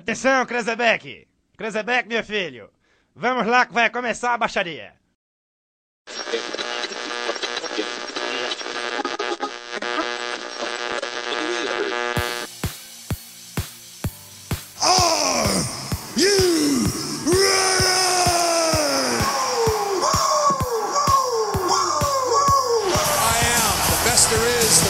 Atenção, 0.00 0.46
Krezebeck! 0.46 1.28
Krezebeck, 1.58 2.08
meu 2.08 2.24
filho! 2.24 2.70
Vamos 3.14 3.46
lá 3.46 3.66
que 3.66 3.74
vai 3.74 3.90
começar 3.90 4.32
a 4.32 4.38
baixaria! 4.38 4.94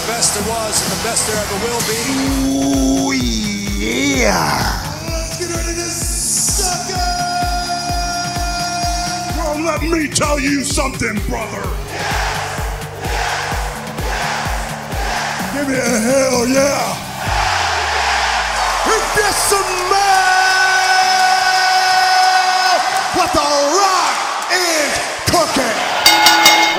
best 0.06 0.34
there 0.34 0.48
was 0.48 0.82
and 0.82 0.92
the 0.92 1.02
best 1.02 1.26
there 1.26 1.36
ever 1.36 1.58
will 1.64 1.80
be. 1.88 1.98
Ooh, 2.50 3.12
yeah! 3.12 4.79
Me 9.90 10.08
tell 10.08 10.38
you 10.38 10.62
something, 10.62 11.14
brother. 11.28 11.62
Give 15.52 15.68
me 15.68 15.74
a 15.74 15.98
hell 16.08 16.46
yeah! 16.48 16.96
And 18.86 19.02
get 19.16 19.34
some 19.50 19.90
man! 19.90 20.30
What 23.16 23.32
the 23.32 23.48
rock 23.76 24.16
is 24.52 24.92
cooking! 25.30 25.76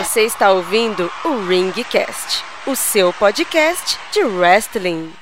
Você 0.03 0.21
está 0.25 0.52
ouvindo 0.52 1.11
o 1.25 1.45
Ringcast 1.45 2.52
o 2.67 2.75
seu 2.75 3.11
podcast 3.13 3.97
de 4.13 4.23
wrestling. 4.23 5.20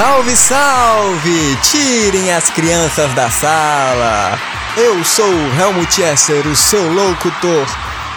Salve, 0.00 0.34
salve! 0.34 1.56
Tirem 1.62 2.32
as 2.32 2.48
crianças 2.48 3.12
da 3.12 3.28
sala! 3.28 4.40
Eu 4.74 5.04
sou 5.04 5.30
Helmut 5.60 6.00
Esser, 6.00 6.46
o 6.46 6.56
seu 6.56 6.90
locutor, 6.90 7.66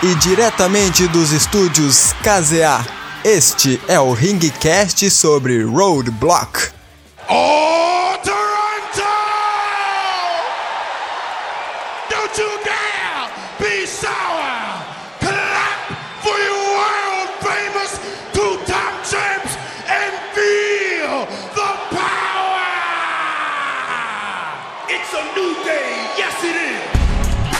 e 0.01 0.15
diretamente 0.15 1.05
dos 1.09 1.33
estúdios 1.33 2.13
KZA, 2.23 2.87
este 3.25 3.81
é 3.85 3.99
o 3.99 4.13
Ringcast 4.13 5.09
sobre 5.09 5.61
Roadblock. 5.61 6.69
Oh, 7.27 8.17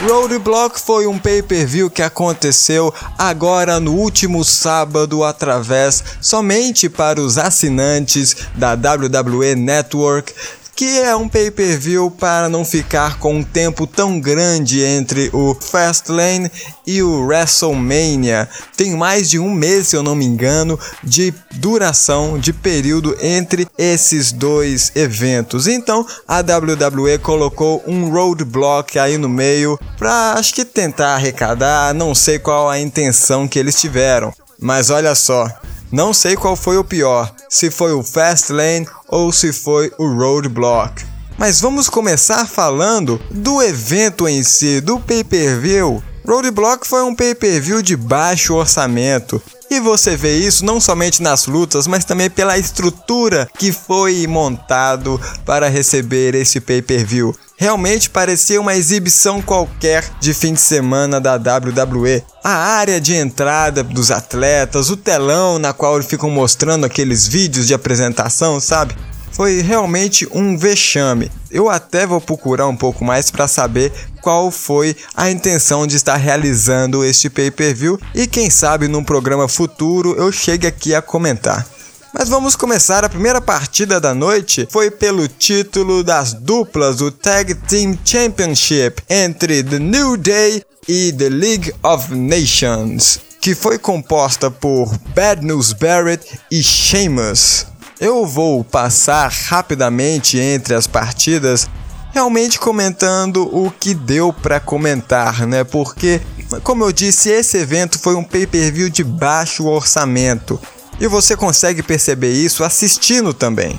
Roadblock 0.06 0.78
foi 0.78 1.06
um 1.06 1.18
pay-per-view 1.18 1.88
que 1.88 2.02
aconteceu 2.02 2.92
agora 3.16 3.80
no 3.80 3.94
último 3.94 4.44
sábado 4.44 5.24
através 5.24 6.04
somente 6.20 6.90
para 6.90 7.22
os 7.22 7.38
assinantes 7.38 8.36
da 8.54 8.74
WWE 8.74 9.54
Network 9.54 10.34
que 10.74 10.98
é 10.98 11.14
um 11.14 11.28
pay-per-view 11.28 12.10
para 12.10 12.48
não 12.48 12.64
ficar 12.64 13.18
com 13.18 13.36
um 13.36 13.44
tempo 13.44 13.86
tão 13.86 14.18
grande 14.18 14.82
entre 14.82 15.30
o 15.32 15.54
Fastlane 15.54 16.50
e 16.86 17.02
o 17.02 17.24
WrestleMania. 17.26 18.48
Tem 18.76 18.96
mais 18.96 19.30
de 19.30 19.38
um 19.38 19.50
mês, 19.50 19.88
se 19.88 19.96
eu 19.96 20.02
não 20.02 20.14
me 20.14 20.24
engano, 20.24 20.78
de 21.02 21.32
duração, 21.52 22.38
de 22.38 22.52
período 22.52 23.16
entre 23.20 23.66
esses 23.78 24.32
dois 24.32 24.92
eventos. 24.94 25.66
Então 25.66 26.06
a 26.26 26.40
WWE 26.40 27.18
colocou 27.18 27.82
um 27.86 28.10
roadblock 28.10 28.98
aí 28.98 29.16
no 29.16 29.28
meio 29.28 29.78
para 29.96 30.34
acho 30.34 30.54
que 30.54 30.64
tentar 30.64 31.14
arrecadar, 31.14 31.94
não 31.94 32.14
sei 32.14 32.38
qual 32.38 32.68
a 32.68 32.78
intenção 32.78 33.46
que 33.46 33.58
eles 33.58 33.80
tiveram. 33.80 34.32
Mas 34.58 34.90
olha 34.90 35.14
só, 35.14 35.48
não 35.90 36.12
sei 36.12 36.34
qual 36.36 36.56
foi 36.56 36.76
o 36.76 36.84
pior, 36.84 37.32
se 37.48 37.70
foi 37.70 37.92
o 37.92 38.02
Fastlane 38.02 38.86
ou 39.14 39.30
se 39.30 39.52
foi 39.52 39.92
o 39.96 40.12
Roadblock. 40.12 41.04
Mas 41.38 41.60
vamos 41.60 41.88
começar 41.88 42.48
falando 42.48 43.20
do 43.30 43.62
evento 43.62 44.26
em 44.26 44.42
si, 44.42 44.80
do 44.80 44.98
pay-per-view. 44.98 46.02
Roadblock 46.26 46.84
foi 46.84 47.04
um 47.04 47.14
pay-per-view 47.14 47.80
de 47.80 47.96
baixo 47.96 48.54
orçamento. 48.54 49.40
E 49.74 49.80
você 49.80 50.16
vê 50.16 50.36
isso 50.36 50.64
não 50.64 50.80
somente 50.80 51.20
nas 51.20 51.46
lutas, 51.46 51.88
mas 51.88 52.04
também 52.04 52.30
pela 52.30 52.56
estrutura 52.56 53.48
que 53.58 53.72
foi 53.72 54.24
montado 54.24 55.20
para 55.44 55.68
receber 55.68 56.36
esse 56.36 56.60
pay-per-view. 56.60 57.34
Realmente 57.56 58.08
parecia 58.08 58.60
uma 58.60 58.76
exibição 58.76 59.42
qualquer 59.42 60.08
de 60.20 60.32
fim 60.32 60.54
de 60.54 60.60
semana 60.60 61.20
da 61.20 61.34
WWE. 61.34 62.22
A 62.44 62.52
área 62.52 63.00
de 63.00 63.16
entrada 63.16 63.82
dos 63.82 64.12
atletas, 64.12 64.90
o 64.90 64.96
telão 64.96 65.58
na 65.58 65.72
qual 65.72 65.96
eles 65.96 66.06
ficam 66.06 66.30
mostrando 66.30 66.86
aqueles 66.86 67.26
vídeos 67.26 67.66
de 67.66 67.74
apresentação, 67.74 68.60
sabe? 68.60 68.94
Foi 69.34 69.60
realmente 69.60 70.28
um 70.32 70.56
vexame. 70.56 71.30
Eu 71.50 71.68
até 71.68 72.06
vou 72.06 72.20
procurar 72.20 72.68
um 72.68 72.76
pouco 72.76 73.04
mais 73.04 73.32
para 73.32 73.48
saber 73.48 73.92
qual 74.22 74.48
foi 74.50 74.96
a 75.14 75.28
intenção 75.28 75.88
de 75.88 75.96
estar 75.96 76.16
realizando 76.16 77.04
este 77.04 77.28
pay-per-view 77.28 77.98
e 78.14 78.28
quem 78.28 78.48
sabe 78.48 78.86
num 78.86 79.02
programa 79.02 79.48
futuro 79.48 80.14
eu 80.16 80.30
chegue 80.30 80.68
aqui 80.68 80.94
a 80.94 81.02
comentar. 81.02 81.66
Mas 82.12 82.28
vamos 82.28 82.54
começar. 82.54 83.04
A 83.04 83.08
primeira 83.08 83.40
partida 83.40 84.00
da 84.00 84.14
noite 84.14 84.68
foi 84.70 84.88
pelo 84.88 85.26
título 85.26 86.04
das 86.04 86.32
duplas, 86.32 87.00
o 87.00 87.10
Tag 87.10 87.56
Team 87.56 87.98
Championship 88.04 89.02
entre 89.10 89.64
The 89.64 89.80
New 89.80 90.16
Day 90.16 90.62
e 90.86 91.12
The 91.12 91.28
League 91.28 91.74
of 91.82 92.14
Nations, 92.14 93.18
que 93.40 93.52
foi 93.52 93.78
composta 93.78 94.48
por 94.48 94.96
Bad 95.12 95.44
News 95.44 95.72
Barrett 95.72 96.24
e 96.52 96.62
Sheamus. 96.62 97.73
Eu 98.00 98.26
vou 98.26 98.64
passar 98.64 99.30
rapidamente 99.30 100.36
entre 100.36 100.74
as 100.74 100.84
partidas, 100.86 101.70
realmente 102.12 102.58
comentando 102.58 103.48
o 103.56 103.70
que 103.70 103.94
deu 103.94 104.32
para 104.32 104.58
comentar, 104.58 105.46
né? 105.46 105.62
Porque, 105.62 106.20
como 106.64 106.82
eu 106.82 106.90
disse, 106.90 107.30
esse 107.30 107.56
evento 107.56 107.98
foi 107.98 108.16
um 108.16 108.24
pay-per-view 108.24 108.90
de 108.90 109.04
baixo 109.04 109.66
orçamento. 109.66 110.60
E 110.98 111.06
você 111.06 111.36
consegue 111.36 111.84
perceber 111.84 112.32
isso 112.32 112.64
assistindo 112.64 113.32
também. 113.32 113.78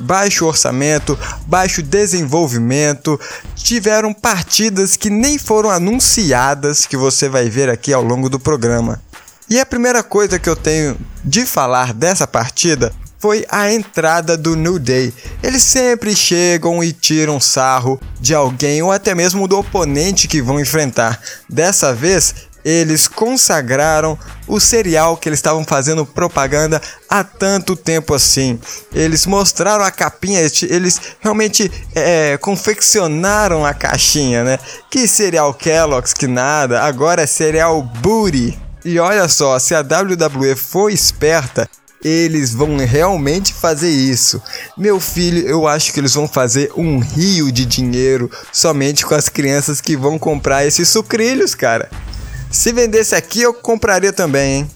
Baixo 0.00 0.44
orçamento, 0.44 1.16
baixo 1.46 1.82
desenvolvimento, 1.82 3.18
tiveram 3.54 4.12
partidas 4.12 4.96
que 4.96 5.08
nem 5.08 5.38
foram 5.38 5.70
anunciadas 5.70 6.84
que 6.84 6.96
você 6.96 7.28
vai 7.28 7.48
ver 7.48 7.70
aqui 7.70 7.92
ao 7.92 8.02
longo 8.02 8.28
do 8.28 8.40
programa. 8.40 9.00
E 9.48 9.60
a 9.60 9.66
primeira 9.66 10.02
coisa 10.02 10.38
que 10.38 10.48
eu 10.48 10.56
tenho 10.56 10.96
de 11.24 11.46
falar 11.46 11.92
dessa 11.92 12.26
partida 12.26 12.92
foi 13.22 13.46
a 13.48 13.72
entrada 13.72 14.36
do 14.36 14.56
New 14.56 14.80
Day. 14.80 15.14
Eles 15.44 15.62
sempre 15.62 16.16
chegam 16.16 16.82
e 16.82 16.92
tiram 16.92 17.38
sarro 17.38 18.00
de 18.20 18.34
alguém 18.34 18.82
ou 18.82 18.90
até 18.90 19.14
mesmo 19.14 19.46
do 19.46 19.60
oponente 19.60 20.26
que 20.26 20.42
vão 20.42 20.58
enfrentar. 20.58 21.22
Dessa 21.48 21.94
vez, 21.94 22.34
eles 22.64 23.06
consagraram 23.06 24.18
o 24.48 24.58
cereal 24.58 25.16
que 25.16 25.28
eles 25.28 25.38
estavam 25.38 25.64
fazendo 25.64 26.04
propaganda 26.04 26.82
há 27.08 27.22
tanto 27.22 27.76
tempo 27.76 28.12
assim. 28.12 28.58
Eles 28.92 29.24
mostraram 29.24 29.84
a 29.84 29.92
capinha, 29.92 30.40
eles 30.40 31.00
realmente 31.20 31.70
é, 31.94 32.36
confeccionaram 32.38 33.64
a 33.64 33.72
caixinha, 33.72 34.42
né? 34.42 34.58
Que 34.90 35.06
cereal 35.06 35.54
Kellogg's, 35.54 36.12
que 36.12 36.26
nada, 36.26 36.82
agora 36.82 37.22
é 37.22 37.26
cereal 37.26 37.82
Booty. 37.82 38.58
E 38.84 38.98
olha 38.98 39.28
só, 39.28 39.60
se 39.60 39.76
a 39.76 39.80
WWE 39.80 40.56
for 40.56 40.90
esperta, 40.90 41.68
eles 42.04 42.52
vão 42.52 42.76
realmente 42.76 43.52
fazer 43.52 43.90
isso. 43.90 44.42
Meu 44.76 44.98
filho, 44.98 45.46
eu 45.46 45.66
acho 45.66 45.92
que 45.92 46.00
eles 46.00 46.14
vão 46.14 46.26
fazer 46.26 46.72
um 46.76 46.98
rio 46.98 47.50
de 47.52 47.64
dinheiro 47.64 48.30
somente 48.52 49.06
com 49.06 49.14
as 49.14 49.28
crianças 49.28 49.80
que 49.80 49.96
vão 49.96 50.18
comprar 50.18 50.66
esses 50.66 50.88
sucrilhos, 50.88 51.54
cara. 51.54 51.90
Se 52.50 52.72
vendesse 52.72 53.14
aqui, 53.14 53.42
eu 53.42 53.54
compraria 53.54 54.12
também, 54.12 54.60
hein? 54.60 54.70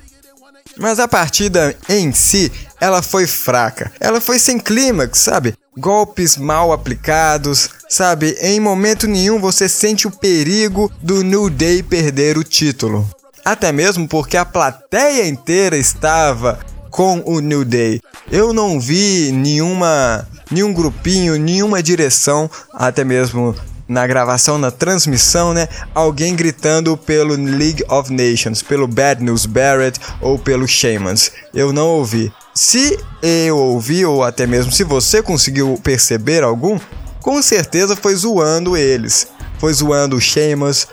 Mas 0.79 0.99
a 0.99 1.09
partida 1.09 1.75
em 1.89 2.13
si, 2.13 2.53
ela 2.81 3.03
foi 3.03 3.27
fraca. 3.27 3.91
Ela 3.99 4.21
foi 4.21 4.39
sem 4.39 4.59
clímax, 4.59 5.19
sabe? 5.19 5.55
Golpes 5.77 6.37
mal 6.37 6.73
aplicados, 6.73 7.71
sabe? 7.89 8.37
Em 8.41 8.61
momento 8.61 9.07
nenhum 9.07 9.41
você 9.41 9.69
sente 9.69 10.07
o 10.07 10.11
perigo 10.11 10.91
do 11.03 11.23
New 11.23 11.49
Day 11.49 11.83
perder 11.83 12.37
o 12.37 12.45
título. 12.45 13.09
Até 13.45 13.73
mesmo 13.73 14.09
porque 14.09 14.37
a 14.37 14.45
plateia 14.45 15.27
inteira 15.27 15.77
estava 15.77 16.59
com 16.97 17.23
o 17.27 17.41
New 17.41 17.63
Day. 17.63 18.01
Eu 18.33 18.55
não 18.55 18.81
vi 18.81 19.31
nenhuma 19.31 20.27
nenhum 20.51 20.73
grupinho, 20.73 21.37
nenhuma 21.37 21.83
direção, 21.83 22.51
até 22.73 23.05
mesmo 23.05 23.55
na 23.87 24.07
gravação, 24.07 24.57
na 24.57 24.71
transmissão, 24.71 25.53
né? 25.53 25.69
Alguém 25.95 26.35
gritando 26.35 26.97
pelo 26.97 27.35
League 27.35 27.85
of 27.91 28.11
Nations, 28.11 28.63
pelo 28.63 28.89
Bad 28.89 29.23
News 29.23 29.45
Barrett 29.45 30.01
ou 30.23 30.39
pelo 30.39 30.67
Shamans. 30.67 31.31
Eu 31.53 31.71
não 31.71 31.87
ouvi. 31.87 32.33
Se 32.55 32.99
eu 33.23 33.59
ouvi, 33.59 34.07
ou 34.07 34.25
até 34.25 34.47
mesmo 34.47 34.73
se 34.73 34.83
você 34.83 35.23
conseguiu 35.23 35.79
perceber 35.85 36.43
algum, 36.43 36.81
com 37.21 37.43
certeza 37.43 37.95
foi 37.95 38.15
zoando 38.15 38.75
eles. 38.75 39.29
Foi 39.59 39.71
zoando 39.75 40.17
o 40.17 40.21
Sheamus, 40.21 40.89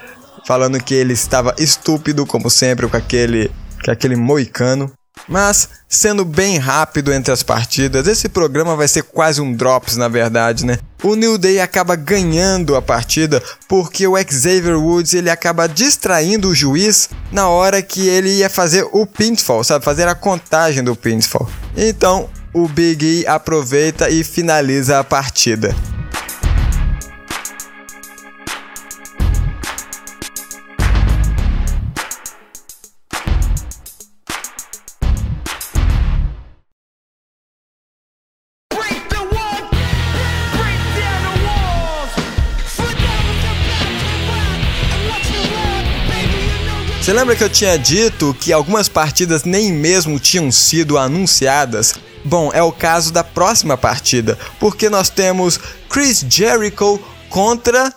falando 0.46 0.84
que 0.84 0.94
ele 0.94 1.14
estava 1.14 1.56
estúpido, 1.58 2.26
como 2.26 2.50
sempre, 2.50 2.90
com 2.90 2.98
aquele, 2.98 3.50
com 3.86 3.90
aquele 3.90 4.18
moicano. 4.18 4.92
Mas, 5.28 5.70
sendo 5.88 6.26
bem 6.26 6.58
rápido 6.58 7.14
entre 7.14 7.32
as 7.32 7.44
partidas, 7.44 8.08
esse 8.08 8.28
programa 8.28 8.76
vai 8.76 8.88
ser 8.88 9.04
quase 9.04 9.40
um 9.40 9.54
drops 9.54 9.96
na 9.96 10.08
verdade, 10.08 10.66
né? 10.66 10.78
O 11.02 11.16
New 11.16 11.38
Day 11.38 11.60
acaba 11.60 11.96
ganhando 11.96 12.76
a 12.76 12.82
partida 12.82 13.42
porque 13.68 14.06
o 14.08 14.16
Xavier 14.18 14.78
Woods 14.78 15.14
ele 15.14 15.30
acaba 15.30 15.68
distraindo 15.68 16.50
o 16.50 16.56
juiz 16.56 17.10
na 17.32 17.48
hora 17.48 17.82
que 17.82 18.08
ele 18.08 18.30
ia 18.30 18.50
fazer 18.50 18.88
o 18.92 19.06
pinfall, 19.06 19.64
sabe? 19.64 19.86
Fazer 19.86 20.08
a 20.08 20.16
contagem 20.16 20.84
do 20.84 20.96
pinfall. 20.96 21.50
Então, 21.76 22.30
o 22.54 22.68
Big 22.68 23.22
E 23.22 23.28
aproveita 23.28 24.10
e 24.10 24.24
finaliza 24.24 25.00
a 25.00 25.04
partida. 25.04 25.76
Lembra 47.14 47.36
que 47.36 47.44
eu 47.44 47.50
tinha 47.50 47.78
dito 47.78 48.36
que 48.40 48.52
algumas 48.52 48.90
partidas 48.90 49.44
nem 49.44 49.72
mesmo 49.72 50.20
tinham 50.20 50.52
sido 50.52 50.98
anunciadas? 50.98 51.94
Bom, 52.26 52.50
é 52.52 52.64
o 52.64 52.72
caso 52.72 53.14
da 53.14 53.24
próxima 53.24 53.78
partida, 53.78 54.36
porque 54.60 54.90
nós 54.90 55.12
temos 55.12 55.60
Chris 55.88 56.26
Jericho 56.28 57.00
contra 57.30 57.94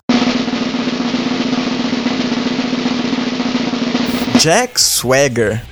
Jack 4.39 4.79
Swagger. 4.79 5.65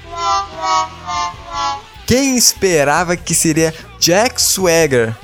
Quem 2.07 2.39
esperava 2.39 3.15
que 3.15 3.35
seria 3.35 3.75
Jack 4.01 4.41
Swagger? 4.41 5.15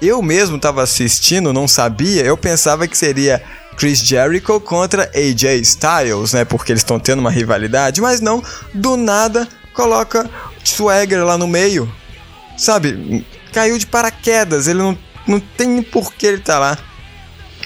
Eu 0.00 0.22
mesmo 0.22 0.54
estava 0.54 0.84
assistindo, 0.84 1.52
não 1.52 1.66
sabia, 1.66 2.22
eu 2.22 2.36
pensava 2.36 2.86
que 2.86 2.96
seria 2.96 3.42
Chris 3.76 3.98
Jericho 4.00 4.60
contra 4.60 5.10
AJ 5.14 5.60
Styles, 5.62 6.32
né? 6.32 6.44
Porque 6.44 6.72
eles 6.72 6.80
estão 6.80 6.98
tendo 6.98 7.20
uma 7.20 7.30
rivalidade, 7.30 8.00
mas 8.00 8.20
não, 8.20 8.42
do 8.72 8.96
nada 8.96 9.46
coloca 9.74 10.28
Swagger 10.64 11.24
lá 11.24 11.36
no 11.36 11.46
meio. 11.46 11.90
Sabe? 12.56 13.24
Caiu 13.52 13.78
de 13.78 13.86
paraquedas, 13.86 14.66
ele 14.66 14.78
não, 14.78 14.98
não 15.26 15.38
tem 15.38 15.82
por 15.82 16.12
que 16.14 16.26
ele 16.26 16.38
tá 16.38 16.58
lá. 16.58 16.78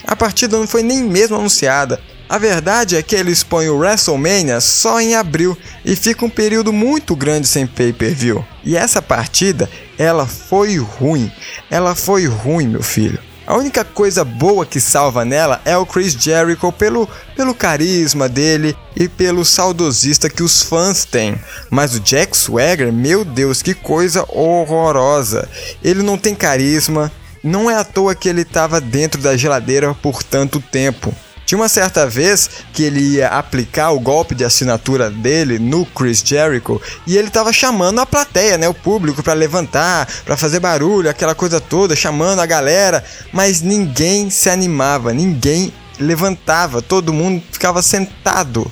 A 0.07 0.17
partida 0.17 0.59
não 0.59 0.67
foi 0.67 0.83
nem 0.83 1.03
mesmo 1.03 1.37
anunciada. 1.37 2.01
A 2.29 2.39
verdade 2.39 2.97
é 2.97 3.03
que 3.03 3.17
eles 3.17 3.43
põem 3.43 3.69
o 3.69 3.79
WrestleMania 3.79 4.61
só 4.61 5.01
em 5.01 5.17
abril 5.17 5.59
e 5.85 5.97
fica 5.97 6.25
um 6.25 6.31
período 6.31 6.73
muito 6.73 7.17
grande 7.17 7.49
sem 7.49 7.67
pay-per-view. 7.67 8.45
E 8.65 8.77
essa 8.77 9.03
partida, 9.03 9.69
ela 9.99 10.27
foi 10.27 10.79
ruim. 10.79 11.31
Ela 11.69 11.97
foi 11.97 12.27
ruim, 12.27 12.69
meu 12.69 12.85
filho. 12.85 13.19
A 13.51 13.57
única 13.57 13.85
coisa 13.85 14.23
boa 14.23 14.65
que 14.65 14.79
salva 14.81 15.25
nela 15.25 15.61
é 15.65 15.77
o 15.77 15.85
Chris 15.85 16.13
Jericho 16.13 16.71
pelo, 16.71 17.09
pelo 17.35 17.53
carisma 17.53 18.29
dele 18.29 18.77
e 18.95 19.09
pelo 19.09 19.45
saudosista 19.45 20.31
que 20.31 20.41
os 20.41 20.63
fãs 20.63 21.05
têm. 21.05 21.35
Mas 21.69 21.93
o 21.93 21.99
Jack 21.99 22.37
Swagger, 22.37 22.93
meu 22.93 23.25
Deus, 23.25 23.61
que 23.61 23.75
coisa 23.75 24.25
horrorosa. 24.29 25.49
Ele 25.83 26.01
não 26.01 26.17
tem 26.17 26.33
carisma, 26.33 27.11
não 27.43 27.69
é 27.69 27.75
à 27.75 27.83
toa 27.83 28.15
que 28.15 28.29
ele 28.29 28.43
estava 28.43 28.81
dentro 28.81 29.21
da 29.21 29.37
geladeira 29.37 29.93
por 29.95 30.23
tanto 30.23 30.61
tempo. 30.61 31.13
Tinha 31.51 31.59
uma 31.59 31.69
certa 31.69 32.07
vez 32.07 32.49
que 32.73 32.85
ele 32.85 33.01
ia 33.01 33.27
aplicar 33.27 33.91
o 33.91 33.99
golpe 33.99 34.37
de 34.37 34.45
assinatura 34.45 35.11
dele 35.11 35.59
no 35.59 35.85
Chris 35.85 36.23
Jericho 36.25 36.81
e 37.05 37.17
ele 37.19 37.29
tava 37.29 37.53
chamando 37.53 38.01
a 38.01 38.07
plateia, 38.07 38.57
né, 38.57 38.69
o 38.69 38.73
público 38.73 39.21
para 39.21 39.33
levantar, 39.33 40.07
para 40.25 40.37
fazer 40.37 40.61
barulho, 40.61 41.11
aquela 41.11 41.35
coisa 41.35 41.61
toda, 41.61 41.97
chamando 41.97 42.39
a 42.39 42.47
galera, 42.47 43.03
mas 43.33 43.63
ninguém 43.63 44.31
se 44.31 44.49
animava, 44.49 45.13
ninguém 45.13 45.73
levantava, 45.99 46.81
todo 46.81 47.13
mundo 47.13 47.43
ficava 47.51 47.83
sentado. 47.83 48.71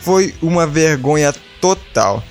Foi 0.00 0.32
uma 0.40 0.68
vergonha 0.68 1.34
total. 1.60 2.22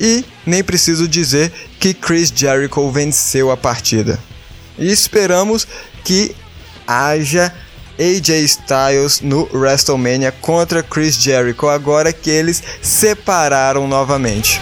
E 0.00 0.24
nem 0.44 0.64
preciso 0.64 1.06
dizer 1.06 1.52
que 1.78 1.94
Chris 1.94 2.32
Jericho 2.34 2.90
venceu 2.90 3.52
a 3.52 3.56
partida. 3.56 4.18
E 4.76 4.90
esperamos 4.90 5.64
que 6.02 6.34
haja 6.88 7.54
AJ 7.98 8.48
Styles 8.48 9.20
no 9.20 9.46
WrestleMania 9.52 10.32
contra 10.40 10.82
Chris 10.82 11.16
Jericho, 11.16 11.68
agora 11.68 12.12
que 12.12 12.30
eles 12.30 12.62
separaram 12.82 13.86
novamente. 13.86 14.60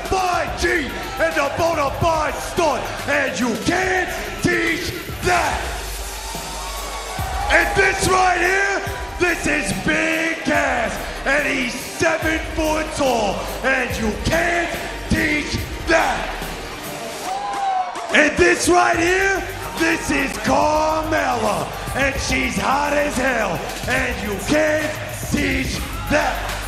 Certified 0.00 0.58
G 0.58 0.68
and 1.22 1.36
a 1.36 1.56
bona 1.56 1.90
fide 2.00 2.34
stud, 2.34 2.82
and 3.08 3.38
you 3.38 3.54
can't 3.64 4.08
teach 4.42 4.90
that. 5.22 5.60
And 7.50 7.76
this 7.76 8.08
right 8.08 8.38
here, 8.38 8.82
this 9.18 9.46
is 9.46 9.72
Big 9.84 10.36
Cass, 10.44 10.94
and 11.26 11.46
he's 11.46 11.74
seven 11.74 12.38
foot 12.54 12.86
tall, 12.96 13.34
and 13.64 13.90
you 14.00 14.12
can't 14.24 14.70
teach 15.10 15.58
that. 15.88 16.36
And 18.14 18.36
this 18.36 18.68
right 18.68 18.98
here, 18.98 19.42
this 19.78 20.10
is 20.10 20.30
Carmella. 20.38 21.66
And 21.96 22.14
she's 22.20 22.56
hot 22.56 22.92
as 22.92 23.16
hell. 23.16 23.58
And 23.88 24.14
you 24.22 24.36
can't 24.46 24.92
teach 25.32 25.76
that. 26.10 26.60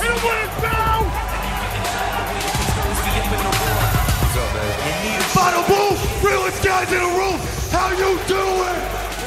And 0.00 0.79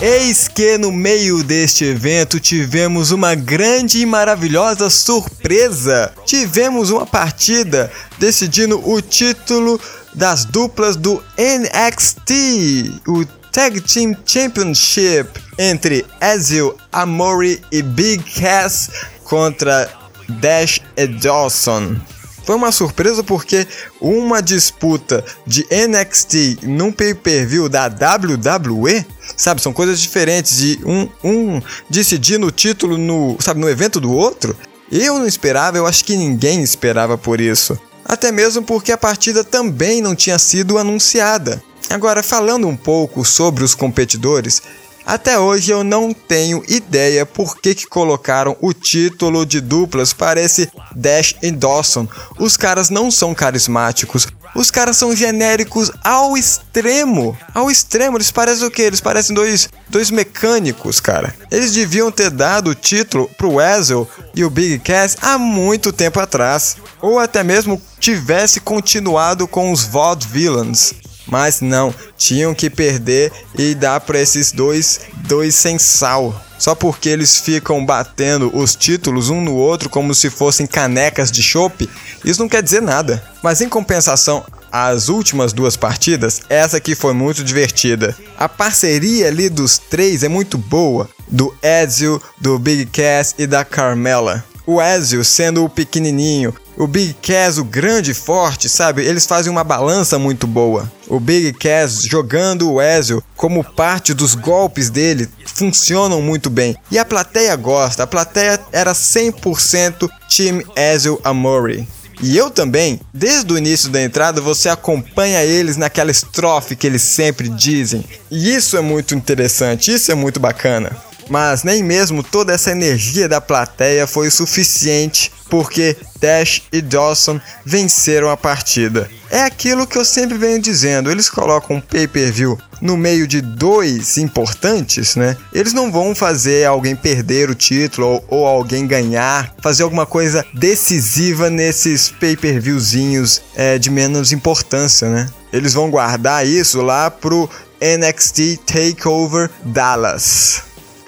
Eis 0.02 0.50
que 0.50 0.78
no 0.78 0.92
meio 0.92 1.44
deste 1.44 1.86
evento 1.86 2.38
tivemos 2.40 3.12
uma 3.12 3.36
grande 3.36 4.00
e 4.00 4.06
maravilhosa 4.06 4.90
surpresa. 4.90 6.12
Tivemos 6.26 6.90
uma 6.90 7.06
partida 7.06 7.90
decidindo 8.20 8.82
o 8.86 9.02
título 9.02 9.80
das 10.14 10.44
duplas 10.44 10.98
do 10.98 11.24
NXT, 11.38 13.02
o 13.08 13.26
Tag 13.52 13.80
Team 13.82 14.14
Championship 14.26 15.30
entre 15.58 16.06
Ezio 16.20 16.76
Amori 16.92 17.62
e 17.72 17.82
Big 17.82 18.24
Cass 18.42 18.90
contra 19.24 19.90
Dash 20.28 20.82
e 20.98 21.08
Dawson. 21.08 21.96
Foi 22.44 22.56
uma 22.56 22.72
surpresa 22.72 23.24
porque 23.24 23.68
uma 24.02 24.42
disputa 24.42 25.24
de 25.48 25.66
NXT 25.72 26.64
num 26.64 26.92
pay-per-view 26.92 27.70
da 27.70 27.88
WWE, 27.88 29.06
sabe, 29.38 29.62
são 29.62 29.72
coisas 29.72 30.00
diferentes 30.00 30.58
de 30.58 30.80
um, 30.86 31.10
um 31.24 31.62
decidindo 31.90 32.48
o 32.48 32.52
título 32.52 32.98
no, 32.98 33.38
sabe, 33.40 33.60
no 33.60 33.70
evento 33.70 34.00
do 34.00 34.12
outro. 34.12 34.56
Eu 34.92 35.18
não 35.18 35.26
esperava, 35.26 35.78
eu 35.78 35.88
acho 35.88 36.04
que 36.04 36.16
ninguém 36.16 36.62
esperava 36.62 37.18
por 37.18 37.40
isso. 37.40 37.80
Até 38.06 38.32
mesmo 38.32 38.62
porque 38.62 38.92
a 38.92 38.98
partida 38.98 39.44
também 39.44 40.02
não 40.02 40.14
tinha 40.14 40.38
sido 40.38 40.78
anunciada. 40.78 41.64
Agora, 41.90 42.24
falando 42.24 42.68
um 42.68 42.76
pouco 42.76 43.24
sobre 43.24 43.64
os 43.64 43.76
competidores, 43.76 44.62
até 45.06 45.38
hoje 45.38 45.72
eu 45.72 45.84
não 45.84 46.14
tenho 46.14 46.64
ideia 46.68 47.26
por 47.26 47.58
que, 47.58 47.76
que 47.76 47.88
colocaram 47.88 48.56
o 48.62 48.74
título 48.74 49.46
de 49.46 49.60
duplas 49.60 50.14
para 50.14 50.42
esse 50.42 50.70
Dash 50.96 51.36
e 51.42 51.52
Dawson. 51.52 52.08
Os 52.40 52.56
caras 52.56 52.90
não 52.90 53.12
são 53.12 53.34
carismáticos, 53.34 54.28
os 54.56 54.70
caras 54.70 54.98
são 54.98 55.16
genéricos 55.16 55.92
ao 56.04 56.38
extremo. 56.38 57.38
Ao 57.54 57.72
extremo, 57.72 58.18
eles 58.18 58.32
parecem 58.32 58.68
o 58.68 58.72
quê? 58.72 58.84
Eles 58.84 59.02
parecem 59.02 59.36
dois, 59.36 59.68
dois 59.90 60.12
mecânicos, 60.12 61.00
cara. 61.00 61.34
Eles 61.50 61.74
deviam 61.74 62.12
ter 62.12 62.30
dado 62.30 62.70
o 62.70 62.76
título 62.76 63.30
pro 63.38 63.54
Weasel 63.54 64.08
e 64.36 64.44
o 64.46 64.50
Big 64.50 64.80
Cass 64.80 65.18
há 65.22 65.38
muito 65.40 65.92
tempo 65.92 66.20
atrás. 66.20 66.78
Ou 67.02 67.18
até 67.18 67.44
mesmo 67.44 67.82
tivesse 68.00 68.60
continuado 68.60 69.48
com 69.48 69.72
os 69.72 69.84
Vaude 69.84 70.28
Villains. 70.28 70.94
Mas 71.34 71.62
não, 71.62 71.92
tinham 72.16 72.54
que 72.54 72.70
perder 72.70 73.32
e 73.58 73.74
dar 73.74 74.00
para 74.02 74.22
esses 74.22 74.52
dois, 74.52 75.00
dois 75.28 75.56
sem 75.56 75.80
sal. 75.80 76.40
Só 76.60 76.76
porque 76.76 77.10
eles 77.10 77.40
ficam 77.40 77.84
batendo 77.84 78.56
os 78.56 78.76
títulos 78.76 79.32
um 79.32 79.42
no 79.42 79.56
outro 79.56 79.90
como 79.90 80.14
se 80.14 80.30
fossem 80.30 80.68
canecas 80.68 81.32
de 81.32 81.42
chope, 81.42 81.90
isso 82.24 82.40
não 82.40 82.48
quer 82.48 82.62
dizer 82.62 82.84
nada. 82.84 83.24
Mas 83.42 83.62
em 83.62 83.68
compensação, 83.68 84.46
as 84.72 85.10
últimas 85.10 85.54
duas 85.54 85.76
partidas, 85.76 86.40
essa 86.48 86.78
aqui 86.78 86.94
foi 86.94 87.14
muito 87.16 87.44
divertida. 87.44 88.16
A 88.38 88.48
parceria 88.48 89.28
ali 89.28 89.50
dos 89.50 89.80
três 89.80 90.22
é 90.22 90.30
muito 90.30 90.56
boa, 90.56 91.10
do 91.28 91.52
Ezio, 91.64 92.22
do 92.40 92.60
Big 92.60 92.86
Cass 92.86 93.34
e 93.40 93.48
da 93.48 93.66
Carmela. 93.66 94.46
O 94.68 94.80
Ezio 94.80 95.26
sendo 95.26 95.66
o 95.66 95.70
pequenininho, 95.70 96.54
o 96.78 96.88
Big 96.88 97.16
Cass, 97.22 97.58
o 97.58 97.64
grande 97.64 98.14
forte, 98.14 98.68
sabe? 98.68 99.04
Eles 99.04 99.26
fazem 99.26 99.52
uma 99.52 99.64
balança 99.64 100.18
muito 100.18 100.48
boa. 100.48 100.92
O 101.08 101.20
Big 101.20 101.54
Cass 101.54 102.04
jogando 102.04 102.72
o 102.72 102.82
Ezio 102.82 103.24
como 103.36 103.64
parte 103.64 104.14
dos 104.14 104.36
golpes 104.36 104.90
dele 104.90 105.30
funcionam 105.46 106.22
muito 106.22 106.50
bem. 106.50 106.76
E 106.90 106.98
a 106.98 107.06
plateia 107.06 107.56
gosta. 107.56 108.04
A 108.04 108.08
plateia 108.08 108.60
era 108.72 108.94
100% 108.94 110.10
Team 110.30 110.62
Ezio 110.76 111.20
Amori. 111.24 111.88
E 112.22 112.38
eu 112.38 112.50
também, 112.50 113.02
desde 113.14 113.52
o 113.52 113.58
início 113.58 113.90
da 113.90 114.02
entrada, 114.02 114.40
você 114.40 114.70
acompanha 114.70 115.44
eles 115.44 115.76
naquela 115.76 116.12
estrofe 116.12 116.76
que 116.76 116.88
eles 116.88 117.02
sempre 117.02 117.50
dizem. 117.50 118.06
E 118.32 118.56
isso 118.56 118.78
é 118.78 118.82
muito 118.82 119.14
interessante, 119.14 119.94
isso 119.94 120.12
é 120.12 120.16
muito 120.16 120.40
bacana. 120.40 120.96
Mas 121.30 121.64
nem 121.64 121.84
mesmo 121.84 122.24
toda 122.24 122.54
essa 122.54 122.72
energia 122.72 123.28
da 123.28 123.42
plateia 123.42 124.06
foi 124.08 124.30
suficiente 124.30 125.32
porque 125.50 125.96
Dash 126.24 126.64
e 126.72 126.82
Dawson 126.82 127.38
venceram 127.66 128.30
a 128.30 128.38
partida. 128.38 129.10
É 129.30 129.42
aquilo 129.42 129.86
que 129.86 129.98
eu 129.98 130.06
sempre 130.06 130.38
venho 130.38 130.62
dizendo, 130.62 131.12
eles 131.12 131.30
colocam 131.30 131.76
um 131.76 131.82
pay-per-view 131.82 132.58
no 132.82 132.96
meio 132.96 133.28
de 133.28 133.42
dois 133.42 134.18
importantes, 134.18 135.18
né? 135.18 135.36
Eles 135.52 135.74
não 135.74 135.92
vão 135.92 136.16
fazer 136.16 136.66
alguém 136.66 136.96
perder 136.96 137.50
o 137.50 137.56
título 137.56 138.08
ou, 138.08 138.26
ou 138.30 138.48
alguém 138.48 138.88
ganhar, 138.88 139.54
fazer 139.62 139.84
alguma 139.84 140.06
coisa 140.06 140.46
decisiva 140.54 141.50
nesses 141.50 142.10
pay-per-viewzinhos 142.10 143.42
é, 143.54 143.78
de 143.78 143.90
menos 143.90 144.32
importância, 144.32 145.10
né? 145.10 145.30
Eles 145.52 145.74
vão 145.74 145.92
guardar 145.92 146.48
isso 146.48 146.82
lá 146.82 147.12
pro 147.12 147.50
NXT 147.82 148.60
Takeover 148.66 149.50
Dallas. 149.66 150.62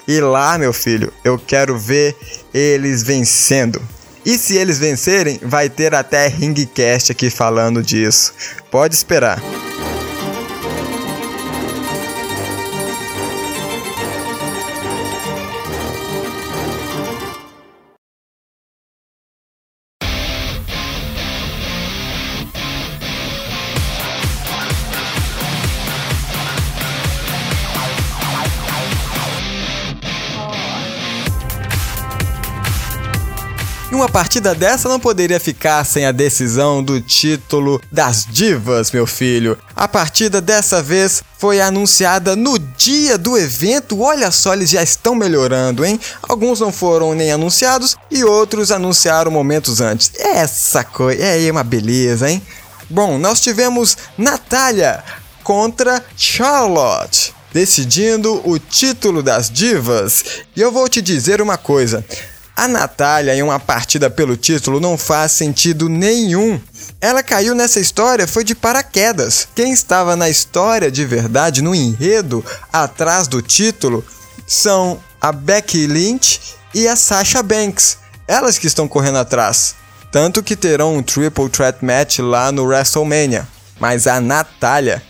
E 0.06 0.20
lá, 0.20 0.58
meu 0.58 0.74
filho, 0.74 1.10
eu 1.24 1.38
quero 1.38 1.78
ver 1.78 2.14
eles 2.52 3.02
vencendo. 3.02 3.80
E 4.26 4.36
se 4.36 4.56
eles 4.56 4.80
vencerem, 4.80 5.38
vai 5.40 5.70
ter 5.70 5.94
até 5.94 6.26
Ringcast 6.26 7.12
aqui 7.12 7.30
falando 7.30 7.80
disso. 7.80 8.34
Pode 8.72 8.92
esperar. 8.92 9.40
Uma 33.96 34.08
partida 34.10 34.54
dessa 34.54 34.90
não 34.90 35.00
poderia 35.00 35.40
ficar 35.40 35.82
sem 35.84 36.04
a 36.04 36.12
decisão 36.12 36.82
do 36.84 37.00
título 37.00 37.80
das 37.90 38.26
divas, 38.26 38.92
meu 38.92 39.06
filho. 39.06 39.56
A 39.74 39.88
partida 39.88 40.38
dessa 40.38 40.82
vez 40.82 41.24
foi 41.38 41.62
anunciada 41.62 42.36
no 42.36 42.58
dia 42.58 43.16
do 43.16 43.38
evento. 43.38 44.00
Olha 44.02 44.30
só, 44.30 44.52
eles 44.52 44.68
já 44.68 44.82
estão 44.82 45.14
melhorando, 45.14 45.82
hein? 45.82 45.98
Alguns 46.28 46.60
não 46.60 46.70
foram 46.70 47.14
nem 47.14 47.32
anunciados 47.32 47.96
e 48.10 48.22
outros 48.22 48.70
anunciaram 48.70 49.30
momentos 49.30 49.80
antes. 49.80 50.12
Essa 50.18 50.84
coisa 50.84 51.22
é 51.22 51.50
uma 51.50 51.64
beleza, 51.64 52.30
hein? 52.30 52.42
Bom, 52.90 53.16
nós 53.16 53.40
tivemos 53.40 53.96
Natália 54.18 55.02
contra 55.42 56.04
Charlotte 56.16 57.34
decidindo 57.50 58.42
o 58.44 58.58
título 58.58 59.22
das 59.22 59.50
divas. 59.50 60.22
E 60.54 60.60
eu 60.60 60.70
vou 60.70 60.86
te 60.86 61.00
dizer 61.00 61.40
uma 61.40 61.56
coisa: 61.56 62.04
a 62.56 62.66
Natália 62.66 63.34
em 63.34 63.42
uma 63.42 63.60
partida 63.60 64.08
pelo 64.08 64.34
título 64.34 64.80
não 64.80 64.96
faz 64.96 65.32
sentido 65.32 65.90
nenhum. 65.90 66.58
Ela 67.02 67.22
caiu 67.22 67.54
nessa 67.54 67.78
história 67.78 68.26
foi 68.26 68.42
de 68.42 68.54
paraquedas. 68.54 69.46
Quem 69.54 69.72
estava 69.72 70.16
na 70.16 70.30
história 70.30 70.90
de 70.90 71.04
verdade, 71.04 71.60
no 71.60 71.74
enredo, 71.74 72.42
atrás 72.72 73.28
do 73.28 73.42
título, 73.42 74.02
são 74.46 74.98
a 75.20 75.30
Becky 75.32 75.86
Lynch 75.86 76.40
e 76.74 76.88
a 76.88 76.96
Sasha 76.96 77.42
Banks. 77.42 77.98
Elas 78.26 78.56
que 78.56 78.66
estão 78.66 78.88
correndo 78.88 79.18
atrás. 79.18 79.74
Tanto 80.10 80.42
que 80.42 80.56
terão 80.56 80.96
um 80.96 81.02
Triple 81.02 81.50
Threat 81.50 81.84
Match 81.84 82.20
lá 82.20 82.50
no 82.50 82.64
WrestleMania. 82.64 83.46
Mas 83.78 84.06
a 84.06 84.18
Natália, 84.18 85.02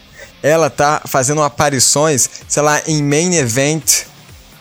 ela 0.42 0.68
tá 0.68 1.00
fazendo 1.06 1.42
aparições, 1.42 2.28
sei 2.48 2.62
lá, 2.62 2.82
em 2.88 3.02
main 3.04 3.36
event, 3.36 4.02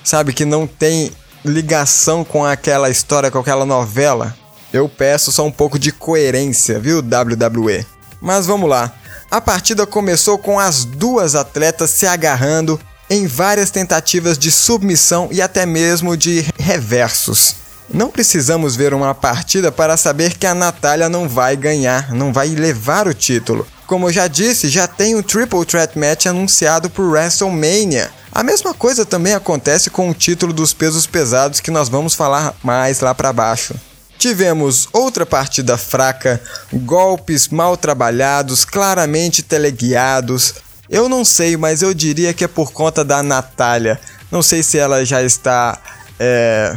sabe, 0.04 0.34
que 0.34 0.46
não 0.46 0.68
tem 0.68 1.12
ligação 1.46 2.24
com 2.24 2.44
aquela 2.44 2.90
história, 2.90 3.30
com 3.30 3.40
aquela 3.40 3.66
novela. 3.66 4.36
Eu 4.74 4.90
peço 4.90 5.32
só 5.32 5.46
um 5.46 5.52
pouco 5.52 5.80
de 5.80 5.92
coerência, 5.92 6.80
viu, 6.80 7.00
WWE? 7.00 7.86
Mas 8.20 8.46
vamos 8.46 8.70
lá. 8.70 8.92
A 9.30 9.40
partida 9.40 9.86
começou 9.86 10.38
com 10.38 10.60
as 10.60 10.84
duas 10.84 11.36
atletas 11.36 11.92
se 11.92 12.08
agarrando 12.08 12.80
em 13.10 13.28
várias 13.28 13.70
tentativas 13.70 14.38
de 14.38 14.52
submissão 14.52 15.30
e 15.32 15.42
até 15.42 15.66
mesmo 15.66 16.18
de 16.18 16.46
reversos. 16.58 17.65
Não 17.94 18.10
precisamos 18.10 18.76
ver 18.76 18.94
uma 18.94 19.14
partida 19.14 19.72
para 19.72 19.96
saber 19.96 20.38
que 20.38 20.46
a 20.46 20.56
Natália 20.56 21.08
não 21.08 21.30
vai 21.30 21.56
ganhar, 21.56 22.12
não 22.12 22.34
vai 22.34 22.50
levar 22.50 23.08
o 23.08 23.14
título. 23.14 23.66
Como 23.86 24.08
eu 24.08 24.14
já 24.14 24.28
disse, 24.28 24.68
já 24.68 24.88
tem 24.88 25.16
o 25.16 25.22
Triple 25.22 25.64
Threat 25.66 25.98
Match 25.98 26.26
anunciado 26.26 26.90
por 26.90 27.06
WrestleMania. 27.06 28.10
A 28.32 28.44
mesma 28.44 28.74
coisa 28.74 29.06
também 29.06 29.34
acontece 29.34 29.90
com 29.90 30.10
o 30.10 30.14
título 30.14 30.52
dos 30.52 30.74
pesos 30.74 31.06
pesados 31.06 31.60
que 31.60 31.72
nós 31.72 31.88
vamos 31.88 32.16
falar 32.16 32.56
mais 32.64 33.00
lá 33.00 33.14
para 33.14 33.32
baixo. 33.32 33.76
Tivemos 34.18 34.90
outra 34.92 35.26
partida 35.26 35.78
fraca, 35.78 36.42
golpes 36.74 37.48
mal 37.50 37.78
trabalhados, 37.78 38.66
claramente 38.66 39.44
teleguiados. 39.44 40.56
Eu 40.90 41.08
não 41.08 41.24
sei, 41.24 41.56
mas 41.56 41.82
eu 41.82 41.94
diria 41.94 42.34
que 42.34 42.44
é 42.44 42.48
por 42.48 42.72
conta 42.72 43.06
da 43.06 43.22
Natália. 43.22 44.00
Não 44.32 44.42
sei 44.42 44.64
se 44.64 44.78
ela 44.78 45.06
já 45.06 45.22
está. 45.22 45.78
É, 46.20 46.76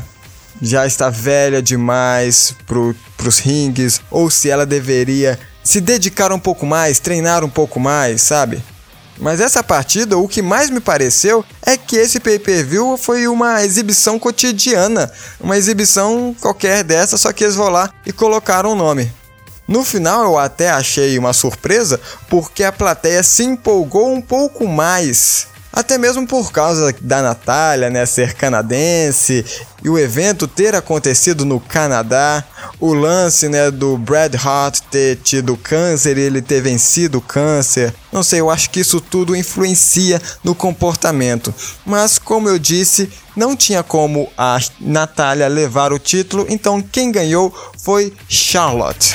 já 0.61 0.87
está 0.87 1.11
velha 1.11 1.62
demais 1.62 2.55
pro, 2.67 2.95
pros 3.17 3.38
rings, 3.38 4.00
ou 4.11 4.31
se 4.31 4.50
ela 4.50 4.67
deveria 4.67 5.38
se 5.62 5.81
dedicar 5.81 6.33
um 6.33 6.38
pouco 6.38 6.65
mais, 6.65 6.99
treinar 6.99 7.45
um 7.45 7.50
pouco 7.50 7.79
mais, 7.79 8.23
sabe? 8.23 8.62
Mas 9.21 9.41
essa 9.41 9.62
partida, 9.62 10.17
o 10.17 10.29
que 10.29 10.41
mais 10.41 10.71
me 10.71 10.81
pareceu 10.81 11.45
é 11.67 11.77
que 11.77 11.97
esse 11.97 12.21
pay-per-view 12.21 12.97
foi 12.97 13.27
uma 13.27 13.65
exibição 13.65 14.19
cotidiana, 14.19 15.11
uma 15.41 15.57
exibição 15.57 16.35
qualquer 16.41 16.85
dessa, 16.85 17.19
só 17.19 17.33
que 17.33 17.45
eles 17.45 17.57
vão 17.57 17.69
lá 17.69 17.91
e 18.07 18.12
colocaram 18.12 18.73
o 18.73 18.77
nome. 18.77 19.12
No 19.67 19.85
final 19.85 20.25
eu 20.25 20.38
até 20.38 20.71
achei 20.71 21.19
uma 21.19 21.33
surpresa, 21.33 22.00
porque 22.31 22.65
a 22.65 22.73
plateia 22.73 23.23
se 23.23 23.43
empolgou 23.43 24.11
um 24.11 24.23
pouco 24.23 24.67
mais. 24.67 25.49
Até 25.78 25.97
mesmo 25.97 26.26
por 26.26 26.50
causa 26.50 26.92
da 27.00 27.23
Natália, 27.23 27.88
né, 27.88 28.04
ser 28.04 28.35
canadense 28.35 29.44
e 29.80 29.88
o 29.88 29.97
evento 29.97 30.49
ter 30.49 30.75
acontecido 30.75 31.44
no 31.44 31.61
Canadá, 31.61 32.42
o 32.80 32.92
lance, 32.92 33.49
né, 33.49 33.70
do 33.70 33.97
Brad 33.97 34.35
Hart 34.35 34.80
ter 34.90 35.18
tido 35.23 35.56
câncer 35.56 36.18
e 36.18 36.23
ele 36.23 36.42
ter 36.42 36.61
vencido 36.61 37.18
o 37.18 37.20
câncer. 37.20 37.94
Não 38.11 38.25
sei, 38.25 38.40
eu 38.40 38.50
acho 38.50 38.70
que 38.70 38.80
isso 38.80 39.00
tudo 39.00 39.37
influencia 39.37 40.20
no 40.42 40.52
comportamento. 40.52 41.54
Mas 41.87 42.18
como 42.18 42.49
eu 42.49 42.58
disse, 42.58 43.08
não 43.37 43.54
tinha 43.54 43.85
como 43.85 44.28
a 44.37 44.58
Natália 44.80 45.47
levar 45.47 45.92
o 45.92 45.99
título, 46.00 46.44
então 46.49 46.82
quem 46.82 47.12
ganhou 47.12 47.54
foi 47.78 48.12
Charlotte. 48.28 49.14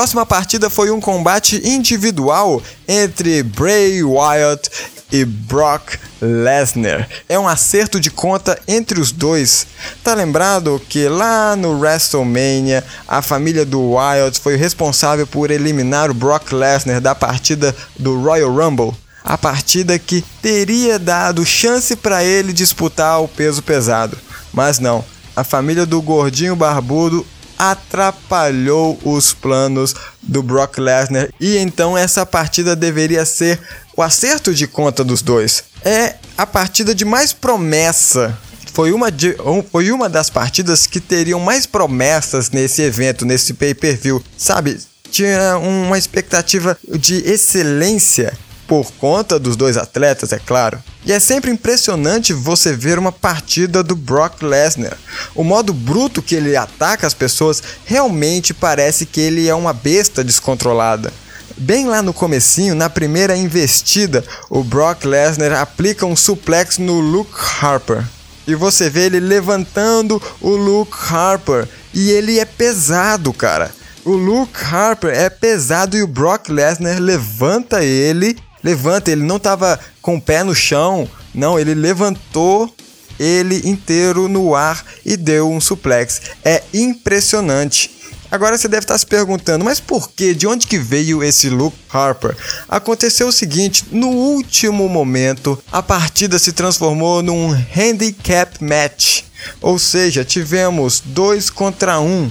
Próxima 0.00 0.24
partida 0.24 0.70
foi 0.70 0.90
um 0.90 0.98
combate 0.98 1.60
individual 1.62 2.62
entre 2.88 3.42
Bray 3.42 4.02
Wyatt 4.02 4.70
e 5.12 5.26
Brock 5.26 5.98
Lesnar. 6.22 7.06
É 7.28 7.38
um 7.38 7.46
acerto 7.46 8.00
de 8.00 8.10
conta 8.10 8.58
entre 8.66 8.98
os 8.98 9.12
dois. 9.12 9.66
Tá 10.02 10.14
lembrado 10.14 10.80
que 10.88 11.06
lá 11.06 11.54
no 11.54 11.78
WrestleMania 11.78 12.82
a 13.06 13.20
família 13.20 13.66
do 13.66 13.90
Wyatt 13.90 14.40
foi 14.40 14.56
responsável 14.56 15.26
por 15.26 15.50
eliminar 15.50 16.10
o 16.10 16.14
Brock 16.14 16.50
Lesnar 16.50 17.02
da 17.02 17.14
partida 17.14 17.76
do 17.98 18.22
Royal 18.22 18.50
Rumble? 18.50 18.96
A 19.22 19.36
partida 19.36 19.98
que 19.98 20.24
teria 20.40 20.98
dado 20.98 21.44
chance 21.44 21.94
para 21.94 22.24
ele 22.24 22.54
disputar 22.54 23.20
o 23.20 23.28
peso 23.28 23.62
pesado. 23.62 24.16
Mas 24.50 24.78
não, 24.78 25.04
a 25.36 25.44
família 25.44 25.84
do 25.84 26.00
gordinho 26.00 26.56
barbudo 26.56 27.26
atrapalhou 27.60 28.98
os 29.04 29.34
planos 29.34 29.94
do 30.22 30.42
Brock 30.42 30.78
Lesnar 30.78 31.28
e 31.38 31.58
então 31.58 31.96
essa 31.96 32.24
partida 32.24 32.74
deveria 32.74 33.26
ser 33.26 33.60
o 33.94 34.00
acerto 34.00 34.54
de 34.54 34.66
conta 34.66 35.04
dos 35.04 35.20
dois. 35.20 35.64
É 35.84 36.14
a 36.38 36.46
partida 36.46 36.94
de 36.94 37.04
mais 37.04 37.34
promessa. 37.34 38.38
Foi 38.72 38.92
uma, 38.92 39.12
de, 39.12 39.36
foi 39.70 39.92
uma 39.92 40.08
das 40.08 40.30
partidas 40.30 40.86
que 40.86 41.00
teriam 41.00 41.38
mais 41.38 41.66
promessas 41.66 42.50
nesse 42.50 42.80
evento, 42.80 43.26
nesse 43.26 43.52
pay-per-view. 43.52 44.24
Sabe, 44.38 44.80
tinha 45.10 45.58
uma 45.58 45.98
expectativa 45.98 46.78
de 46.98 47.16
excelência 47.30 48.32
por 48.70 48.92
conta 48.92 49.36
dos 49.36 49.56
dois 49.56 49.76
atletas, 49.76 50.32
é 50.32 50.38
claro. 50.38 50.80
E 51.04 51.12
é 51.12 51.18
sempre 51.18 51.50
impressionante 51.50 52.32
você 52.32 52.72
ver 52.72 53.00
uma 53.00 53.10
partida 53.10 53.82
do 53.82 53.96
Brock 53.96 54.42
Lesnar. 54.42 54.96
O 55.34 55.42
modo 55.42 55.72
bruto 55.72 56.22
que 56.22 56.36
ele 56.36 56.56
ataca 56.56 57.04
as 57.04 57.12
pessoas 57.12 57.60
realmente 57.84 58.54
parece 58.54 59.06
que 59.06 59.20
ele 59.20 59.48
é 59.48 59.54
uma 59.56 59.72
besta 59.72 60.22
descontrolada. 60.22 61.12
Bem 61.56 61.88
lá 61.88 62.00
no 62.00 62.14
comecinho, 62.14 62.76
na 62.76 62.88
primeira 62.88 63.36
investida, 63.36 64.24
o 64.48 64.62
Brock 64.62 65.04
Lesnar 65.04 65.60
aplica 65.60 66.06
um 66.06 66.14
suplex 66.14 66.78
no 66.78 67.00
Luke 67.00 67.34
Harper. 67.60 68.04
E 68.46 68.54
você 68.54 68.88
vê 68.88 69.06
ele 69.06 69.18
levantando 69.18 70.22
o 70.40 70.50
Luke 70.50 70.94
Harper. 71.10 71.66
E 71.92 72.08
ele 72.12 72.38
é 72.38 72.44
pesado, 72.44 73.32
cara. 73.32 73.72
O 74.04 74.12
Luke 74.12 74.62
Harper 74.62 75.10
é 75.12 75.28
pesado 75.28 75.96
e 75.96 76.04
o 76.04 76.06
Brock 76.06 76.48
Lesnar 76.50 77.00
levanta 77.00 77.82
ele 77.84 78.38
levanta, 78.62 79.10
ele 79.10 79.22
não 79.22 79.36
estava 79.36 79.78
com 80.00 80.16
o 80.16 80.20
pé 80.20 80.42
no 80.42 80.54
chão, 80.54 81.08
não, 81.34 81.58
ele 81.58 81.74
levantou 81.74 82.72
ele 83.20 83.68
inteiro 83.68 84.28
no 84.28 84.54
ar 84.54 84.82
e 85.04 85.14
deu 85.14 85.50
um 85.50 85.60
suplex. 85.60 86.22
É 86.42 86.62
impressionante. 86.72 88.00
Agora 88.30 88.56
você 88.56 88.68
deve 88.68 88.84
estar 88.84 88.96
se 88.96 89.04
perguntando, 89.04 89.64
mas 89.64 89.80
por 89.80 90.10
que? 90.10 90.32
De 90.32 90.46
onde 90.46 90.66
que 90.66 90.78
veio 90.78 91.22
esse 91.22 91.50
Luke 91.50 91.76
Harper? 91.92 92.34
Aconteceu 92.68 93.26
o 93.28 93.32
seguinte, 93.32 93.84
no 93.90 94.08
último 94.08 94.88
momento, 94.88 95.60
a 95.70 95.82
partida 95.82 96.38
se 96.38 96.52
transformou 96.52 97.22
num 97.22 97.50
handicap 97.76 98.62
match. 98.64 99.24
Ou 99.60 99.78
seja, 99.78 100.24
tivemos 100.24 101.02
dois 101.04 101.50
contra 101.50 102.00
um. 102.00 102.30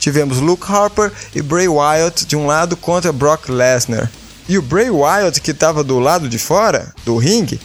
Tivemos 0.00 0.38
Luke 0.38 0.64
Harper 0.66 1.12
e 1.34 1.42
Bray 1.42 1.68
Wyatt 1.68 2.24
de 2.24 2.36
um 2.36 2.46
lado 2.46 2.76
contra 2.76 3.12
Brock 3.12 3.48
Lesnar. 3.48 4.10
E 4.48 4.58
o 4.58 4.62
Bray 4.62 4.90
Wyatt, 4.90 5.40
que 5.40 5.52
estava 5.52 5.82
do 5.82 5.98
lado 5.98 6.28
de 6.28 6.38
fora 6.38 6.92
do 7.04 7.16
ringue, 7.16 7.60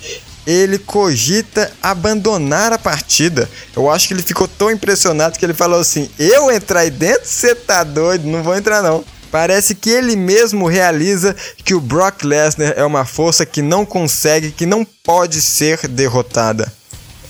ele 0.47 0.79
cogita 0.79 1.71
abandonar 1.81 2.73
a 2.73 2.79
partida. 2.79 3.49
Eu 3.75 3.89
acho 3.89 4.07
que 4.07 4.13
ele 4.13 4.23
ficou 4.23 4.47
tão 4.47 4.71
impressionado 4.71 5.37
que 5.37 5.45
ele 5.45 5.53
falou 5.53 5.79
assim: 5.79 6.09
Eu 6.17 6.51
entrar 6.51 6.81
aí 6.81 6.89
dentro? 6.89 7.27
Você 7.27 7.53
tá 7.53 7.83
doido? 7.83 8.27
Não 8.27 8.41
vou 8.41 8.55
entrar 8.55 8.81
não. 8.81 9.03
Parece 9.31 9.75
que 9.75 9.91
ele 9.91 10.15
mesmo 10.15 10.67
realiza 10.67 11.35
que 11.63 11.75
o 11.75 11.79
Brock 11.79 12.23
Lesnar 12.23 12.73
é 12.75 12.83
uma 12.83 13.05
força 13.05 13.45
que 13.45 13.61
não 13.61 13.85
consegue, 13.85 14.51
que 14.51 14.65
não 14.65 14.83
pode 15.03 15.39
ser 15.39 15.87
derrotada. 15.87 16.71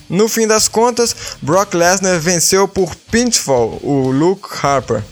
No 0.10 0.28
fim 0.30 0.48
das 0.48 0.68
contas, 0.68 1.16
Brock 1.42 1.74
Lesnar 1.74 2.20
venceu 2.20 2.68
por 2.68 2.96
pinfall 2.96 3.80
o 3.84 4.10
Luke 4.10 4.48
Harper. 4.62 5.04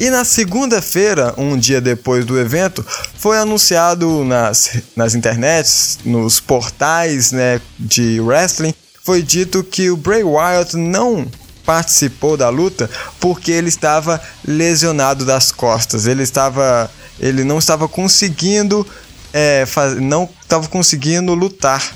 E 0.00 0.10
na 0.10 0.24
segunda-feira, 0.24 1.34
um 1.36 1.56
dia 1.58 1.80
depois 1.80 2.24
do 2.24 2.38
evento, 2.38 2.86
foi 3.16 3.36
anunciado 3.36 4.24
nas, 4.24 4.78
nas 4.94 5.14
internets, 5.14 5.98
nos 6.04 6.38
portais 6.38 7.32
né, 7.32 7.60
de 7.76 8.20
wrestling, 8.20 8.72
foi 9.02 9.22
dito 9.22 9.64
que 9.64 9.90
o 9.90 9.96
Bray 9.96 10.22
Wyatt 10.22 10.76
não 10.76 11.26
participou 11.64 12.36
da 12.36 12.48
luta 12.48 12.88
porque 13.18 13.50
ele 13.50 13.68
estava 13.68 14.20
lesionado 14.46 15.24
das 15.24 15.50
costas. 15.50 16.06
Ele 16.06 16.22
estava, 16.22 16.90
ele 17.18 17.42
não 17.42 17.58
estava 17.58 17.88
conseguindo, 17.88 18.86
é, 19.32 19.66
faz, 19.66 20.00
não 20.00 20.28
estava 20.42 20.68
conseguindo 20.68 21.34
lutar. 21.34 21.92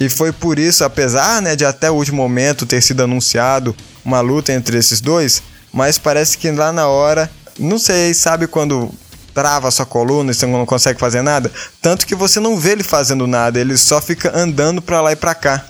E 0.00 0.08
foi 0.08 0.32
por 0.32 0.58
isso, 0.58 0.82
apesar 0.82 1.42
né, 1.42 1.54
de 1.54 1.64
até 1.64 1.90
o 1.90 1.94
último 1.94 2.22
momento 2.22 2.64
ter 2.64 2.80
sido 2.80 3.02
anunciado 3.02 3.76
uma 4.04 4.20
luta 4.20 4.52
entre 4.52 4.78
esses 4.78 5.00
dois, 5.00 5.42
mas 5.74 5.98
parece 5.98 6.38
que 6.38 6.48
lá 6.52 6.72
na 6.72 6.86
hora, 6.86 7.28
não 7.58 7.80
sei, 7.80 8.14
sabe 8.14 8.46
quando 8.46 8.94
trava 9.34 9.66
a 9.66 9.70
sua 9.72 9.84
coluna 9.84 10.30
e 10.30 10.34
você 10.34 10.46
não 10.46 10.64
consegue 10.64 11.00
fazer 11.00 11.20
nada? 11.20 11.50
Tanto 11.82 12.06
que 12.06 12.14
você 12.14 12.38
não 12.38 12.56
vê 12.56 12.70
ele 12.70 12.84
fazendo 12.84 13.26
nada, 13.26 13.58
ele 13.58 13.76
só 13.76 14.00
fica 14.00 14.30
andando 14.38 14.80
pra 14.80 15.00
lá 15.00 15.10
e 15.10 15.16
pra 15.16 15.34
cá. 15.34 15.64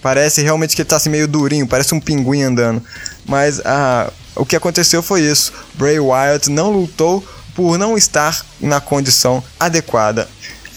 Parece 0.00 0.40
realmente 0.40 0.76
que 0.76 0.82
ele 0.82 0.88
tá 0.88 0.96
assim 0.96 1.10
meio 1.10 1.26
durinho, 1.26 1.66
parece 1.66 1.92
um 1.92 2.00
pinguim 2.00 2.42
andando. 2.42 2.80
Mas 3.26 3.60
ah, 3.64 4.12
o 4.36 4.46
que 4.46 4.54
aconteceu 4.54 5.02
foi 5.02 5.22
isso. 5.22 5.52
Bray 5.74 5.98
Wyatt 5.98 6.48
não 6.48 6.70
lutou 6.70 7.22
por 7.52 7.76
não 7.76 7.98
estar 7.98 8.46
na 8.60 8.80
condição 8.80 9.42
adequada. 9.58 10.28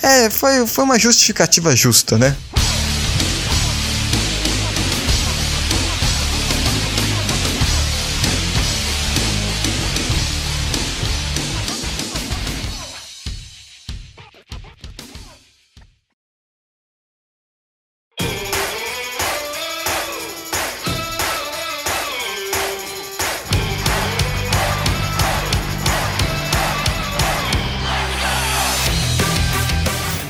É, 0.01 0.31
foi, 0.31 0.65
foi 0.65 0.83
uma 0.83 0.97
justificativa 0.97 1.75
justa, 1.75 2.17
né? 2.17 2.35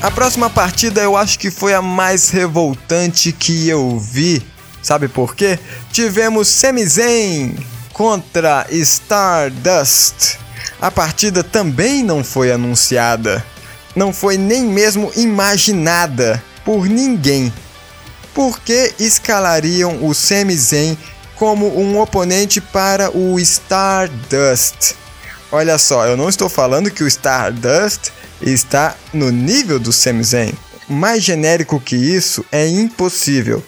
A 0.04 0.10
próxima 0.10 0.50
partida 0.50 1.00
eu 1.00 1.16
acho 1.16 1.38
que 1.38 1.50
foi 1.50 1.72
a 1.72 1.80
mais 1.80 2.28
revoltante 2.28 3.32
que 3.32 3.66
eu 3.66 3.98
vi. 3.98 4.46
Sabe 4.82 5.08
por 5.08 5.34
quê? 5.34 5.58
Tivemos 5.90 6.46
Sami 6.46 6.86
Zayn 6.86 7.56
contra 7.90 8.66
Stardust. 8.68 10.36
A 10.78 10.90
partida 10.90 11.42
também 11.42 12.02
não 12.02 12.22
foi 12.22 12.52
anunciada. 12.52 13.42
Não 13.96 14.12
foi 14.12 14.36
nem 14.36 14.64
mesmo 14.64 15.10
imaginada 15.16 16.44
por 16.66 16.84
ninguém. 16.86 17.50
Por 18.34 18.60
que 18.60 18.92
escalariam 18.98 20.06
o 20.06 20.12
Sami 20.12 20.54
Zayn 20.54 20.98
como 21.34 21.80
um 21.80 21.98
oponente 21.98 22.60
para 22.60 23.10
o 23.10 23.40
Stardust? 23.40 24.96
Olha 25.54 25.78
só, 25.78 26.04
eu 26.04 26.16
não 26.16 26.28
estou 26.28 26.48
falando 26.48 26.90
que 26.90 27.04
o 27.04 27.06
Stardust 27.06 28.10
está 28.42 28.96
no 29.12 29.30
nível 29.30 29.78
do 29.78 29.92
Sami 29.92 30.24
Zayn. 30.24 30.52
Mais 30.88 31.22
genérico 31.22 31.78
que 31.78 31.94
isso 31.94 32.44
é 32.50 32.66
impossível. 32.66 33.62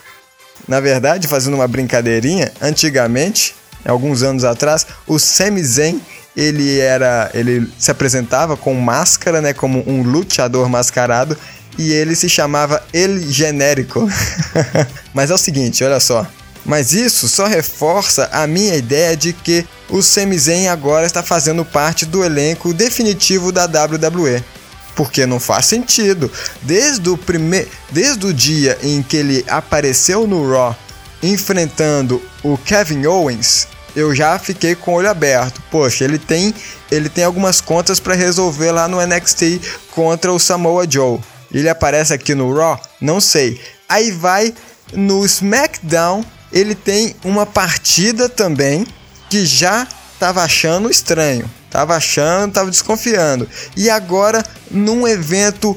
Na 0.66 0.80
verdade, 0.80 1.28
fazendo 1.28 1.54
uma 1.54 1.68
brincadeirinha, 1.68 2.52
antigamente, 2.60 3.54
alguns 3.84 4.24
anos 4.24 4.42
atrás, 4.42 4.84
o 5.06 5.16
Sami 5.16 5.62
Zayn 5.62 6.00
ele 6.36 6.80
era, 6.80 7.30
ele 7.32 7.72
se 7.78 7.92
apresentava 7.92 8.56
com 8.56 8.74
máscara, 8.74 9.40
né, 9.40 9.52
como 9.52 9.88
um 9.88 10.02
lutador 10.02 10.68
mascarado 10.68 11.38
e 11.78 11.92
ele 11.92 12.16
se 12.16 12.28
chamava 12.28 12.82
El 12.92 13.20
Genérico. 13.20 14.10
Mas 15.14 15.30
é 15.30 15.34
o 15.34 15.38
seguinte, 15.38 15.84
olha 15.84 16.00
só. 16.00 16.26
Mas 16.66 16.92
isso 16.92 17.28
só 17.28 17.46
reforça 17.46 18.28
a 18.32 18.44
minha 18.46 18.74
ideia 18.74 19.16
de 19.16 19.32
que 19.32 19.64
o 19.88 20.02
Sami 20.02 20.36
Zayn 20.36 20.66
agora 20.66 21.06
está 21.06 21.22
fazendo 21.22 21.64
parte 21.64 22.04
do 22.04 22.24
elenco 22.24 22.74
definitivo 22.74 23.52
da 23.52 23.66
WWE. 23.66 24.42
Porque 24.96 25.24
não 25.26 25.38
faz 25.38 25.66
sentido. 25.66 26.30
Desde 26.62 27.08
o, 27.08 27.16
prime... 27.16 27.68
Desde 27.90 28.26
o 28.26 28.34
dia 28.34 28.76
em 28.82 29.00
que 29.00 29.16
ele 29.16 29.44
apareceu 29.46 30.26
no 30.26 30.50
Raw 30.50 30.76
enfrentando 31.22 32.20
o 32.42 32.58
Kevin 32.58 33.06
Owens, 33.06 33.68
eu 33.94 34.14
já 34.14 34.38
fiquei 34.38 34.74
com 34.74 34.92
o 34.92 34.94
olho 34.96 35.08
aberto. 35.08 35.62
Poxa, 35.70 36.04
ele 36.04 36.18
tem, 36.18 36.52
ele 36.90 37.08
tem 37.08 37.22
algumas 37.22 37.60
contas 37.60 38.00
para 38.00 38.14
resolver 38.14 38.72
lá 38.72 38.88
no 38.88 39.00
NXT 39.00 39.60
contra 39.92 40.32
o 40.32 40.38
Samoa 40.38 40.84
Joe. 40.88 41.20
Ele 41.52 41.68
aparece 41.68 42.12
aqui 42.12 42.34
no 42.34 42.52
Raw? 42.52 42.80
Não 43.00 43.20
sei. 43.20 43.60
Aí 43.88 44.10
vai 44.10 44.52
no 44.92 45.24
SmackDown 45.24 46.24
ele 46.52 46.74
tem 46.74 47.14
uma 47.24 47.44
partida 47.44 48.28
também 48.28 48.86
que 49.28 49.44
já 49.44 49.86
estava 50.12 50.42
achando 50.42 50.90
estranho, 50.90 51.48
estava 51.66 51.96
achando, 51.96 52.48
estava 52.48 52.70
desconfiando. 52.70 53.48
E 53.76 53.90
agora 53.90 54.44
num 54.70 55.06
evento 55.06 55.76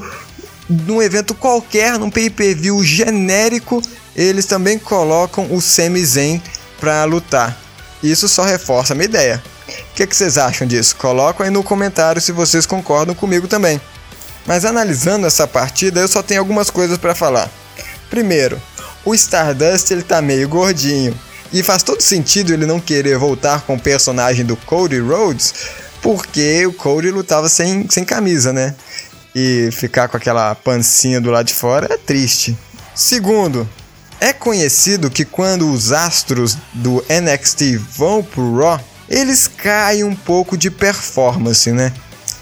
num 0.69 1.01
evento 1.01 1.34
qualquer, 1.34 1.97
num 1.97 2.12
pay-per-view 2.12 2.84
genérico, 2.84 3.82
eles 4.15 4.45
também 4.45 4.77
colocam 4.77 5.51
o 5.51 5.60
Sami 5.60 6.05
Zayn 6.05 6.41
para 6.79 7.03
lutar. 7.05 7.58
Isso 8.03 8.29
só 8.29 8.43
reforça 8.43 8.93
a 8.93 8.95
minha 8.95 9.05
ideia. 9.05 9.43
O 9.67 9.95
que, 9.95 10.05
que 10.05 10.15
vocês 10.15 10.38
acham 10.38 10.67
disso? 10.67 10.95
Colocam 10.95 11.43
aí 11.45 11.51
no 11.51 11.63
comentário 11.63 12.21
se 12.21 12.32
vocês 12.32 12.65
concordam 12.65 13.15
comigo 13.15 13.47
também. 13.47 13.82
Mas 14.45 14.63
analisando 14.63 15.27
essa 15.27 15.47
partida, 15.47 15.99
eu 15.99 16.08
só 16.08 16.23
tenho 16.23 16.39
algumas 16.39 16.69
coisas 16.69 16.97
para 16.97 17.15
falar. 17.15 17.49
Primeiro, 18.10 18.62
o 19.10 19.15
Stardust 19.15 19.89
ele 19.91 20.04
tá 20.04 20.22
meio 20.22 20.48
gordinho. 20.48 21.17
E 21.52 21.63
faz 21.63 21.82
todo 21.82 22.02
sentido 22.02 22.54
ele 22.54 22.67
não 22.67 22.80
querer 22.80 23.17
voltar 23.17 23.62
com 23.62 23.74
o 23.74 23.80
personagem 23.80 24.45
do 24.45 24.56
Cody 24.56 25.00
Rhodes, 25.00 25.54
porque 26.00 26.65
o 26.67 26.74
Cody 26.74 27.10
lutava 27.10 27.50
sem, 27.50 27.89
sem 27.89 28.06
camisa, 28.06 28.54
né? 28.54 28.76
E 29.34 29.69
ficar 29.72 30.08
com 30.08 30.17
aquela 30.17 30.54
pancinha 30.54 31.19
do 31.19 31.32
lado 31.32 31.48
de 31.48 31.56
fora 31.56 31.91
é 31.91 31.98
triste. 31.98 32.56
Segundo, 32.93 33.67
é 34.19 34.32
conhecido 34.32 35.10
que 35.10 35.26
quando 35.26 35.72
os 35.72 35.91
astros 35.91 36.56
do 36.72 37.04
NXT 37.10 37.78
vão 37.95 38.22
pro 38.22 38.58
Raw, 38.58 38.80
eles 39.10 39.48
caem 39.48 40.04
um 40.04 40.15
pouco 40.15 40.56
de 40.56 40.69
performance, 40.69 41.72
né? 41.72 41.91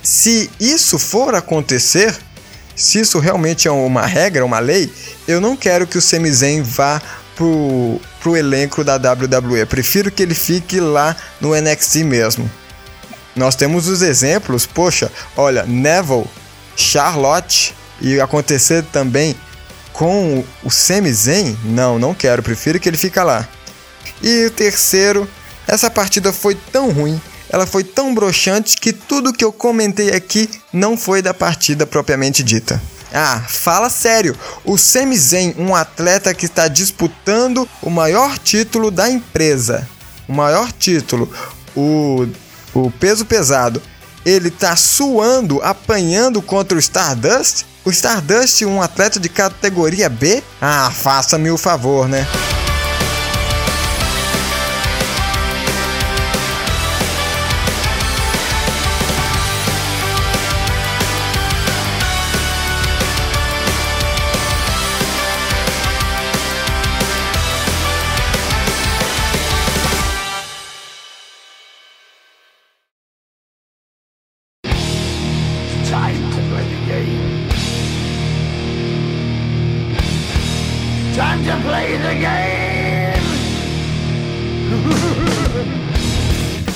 Se 0.03 0.49
isso 0.60 0.99
for 0.99 1.34
acontecer, 1.34 2.13
se 2.77 2.99
isso 2.99 3.17
realmente 3.17 3.67
é 3.67 3.71
uma 3.71 4.05
regra, 4.05 4.45
uma 4.45 4.59
lei, 4.59 4.93
eu 5.27 5.41
não 5.41 5.57
quero 5.57 5.87
que 5.87 5.97
o 5.97 6.01
Sami 6.01 6.31
Zayn 6.31 6.61
vá 6.61 7.01
pro, 7.35 7.99
pro 8.21 8.37
elenco 8.37 8.83
da 8.83 8.97
WWE. 8.97 9.61
Eu 9.61 9.67
prefiro 9.67 10.11
que 10.11 10.21
ele 10.21 10.35
fique 10.35 10.79
lá 10.79 11.15
no 11.41 11.55
NXT 11.59 12.03
mesmo. 12.03 12.49
Nós 13.35 13.55
temos 13.55 13.87
os 13.87 14.03
exemplos, 14.03 14.67
poxa, 14.67 15.11
olha, 15.35 15.63
Neville, 15.63 16.25
Charlotte 16.75 17.75
e 17.99 18.21
acontecer 18.21 18.83
também 18.83 19.35
com 19.91 20.43
o 20.63 20.69
Sami 20.69 21.11
Zayn? 21.11 21.57
Não, 21.63 21.97
não 21.97 22.13
quero, 22.13 22.43
prefiro 22.43 22.79
que 22.79 22.87
ele 22.87 22.97
fique 22.97 23.19
lá. 23.19 23.47
E 24.21 24.45
o 24.45 24.51
terceiro, 24.51 25.27
essa 25.67 25.89
partida 25.89 26.31
foi 26.31 26.53
tão 26.71 26.91
ruim 26.91 27.19
ela 27.49 27.65
foi 27.65 27.83
tão 27.83 28.13
broxante 28.13 28.77
que 28.77 28.91
tudo 28.91 29.33
que 29.33 29.43
eu 29.43 29.51
comentei 29.51 30.12
aqui 30.12 30.49
não 30.71 30.97
foi 30.97 31.21
da 31.21 31.33
partida 31.33 31.86
propriamente 31.86 32.43
dita. 32.43 32.81
Ah, 33.13 33.41
fala 33.47 33.89
sério. 33.89 34.36
O 34.65 34.77
Sami 34.77 35.17
Zayn, 35.17 35.55
um 35.57 35.73
atleta 35.73 36.33
que 36.33 36.45
está 36.45 36.67
disputando 36.67 37.67
o 37.81 37.89
maior 37.89 38.38
título 38.38 38.91
da 38.91 39.10
empresa, 39.10 39.88
o 40.27 40.33
maior 40.33 40.71
título, 40.71 41.31
o, 41.75 42.27
o 42.73 42.91
peso 42.91 43.25
pesado, 43.25 43.81
ele 44.25 44.51
tá 44.51 44.75
suando, 44.75 45.62
apanhando 45.63 46.41
contra 46.41 46.77
o 46.77 46.79
Stardust? 46.79 47.65
O 47.86 47.89
Stardust, 47.89 48.65
um 48.65 48.81
atleta 48.81 49.19
de 49.19 49.29
categoria 49.29 50.10
B? 50.10 50.43
Ah, 50.62 50.91
faça-me 50.93 51.49
o 51.49 51.57
favor, 51.57 52.10
né? 52.10 52.27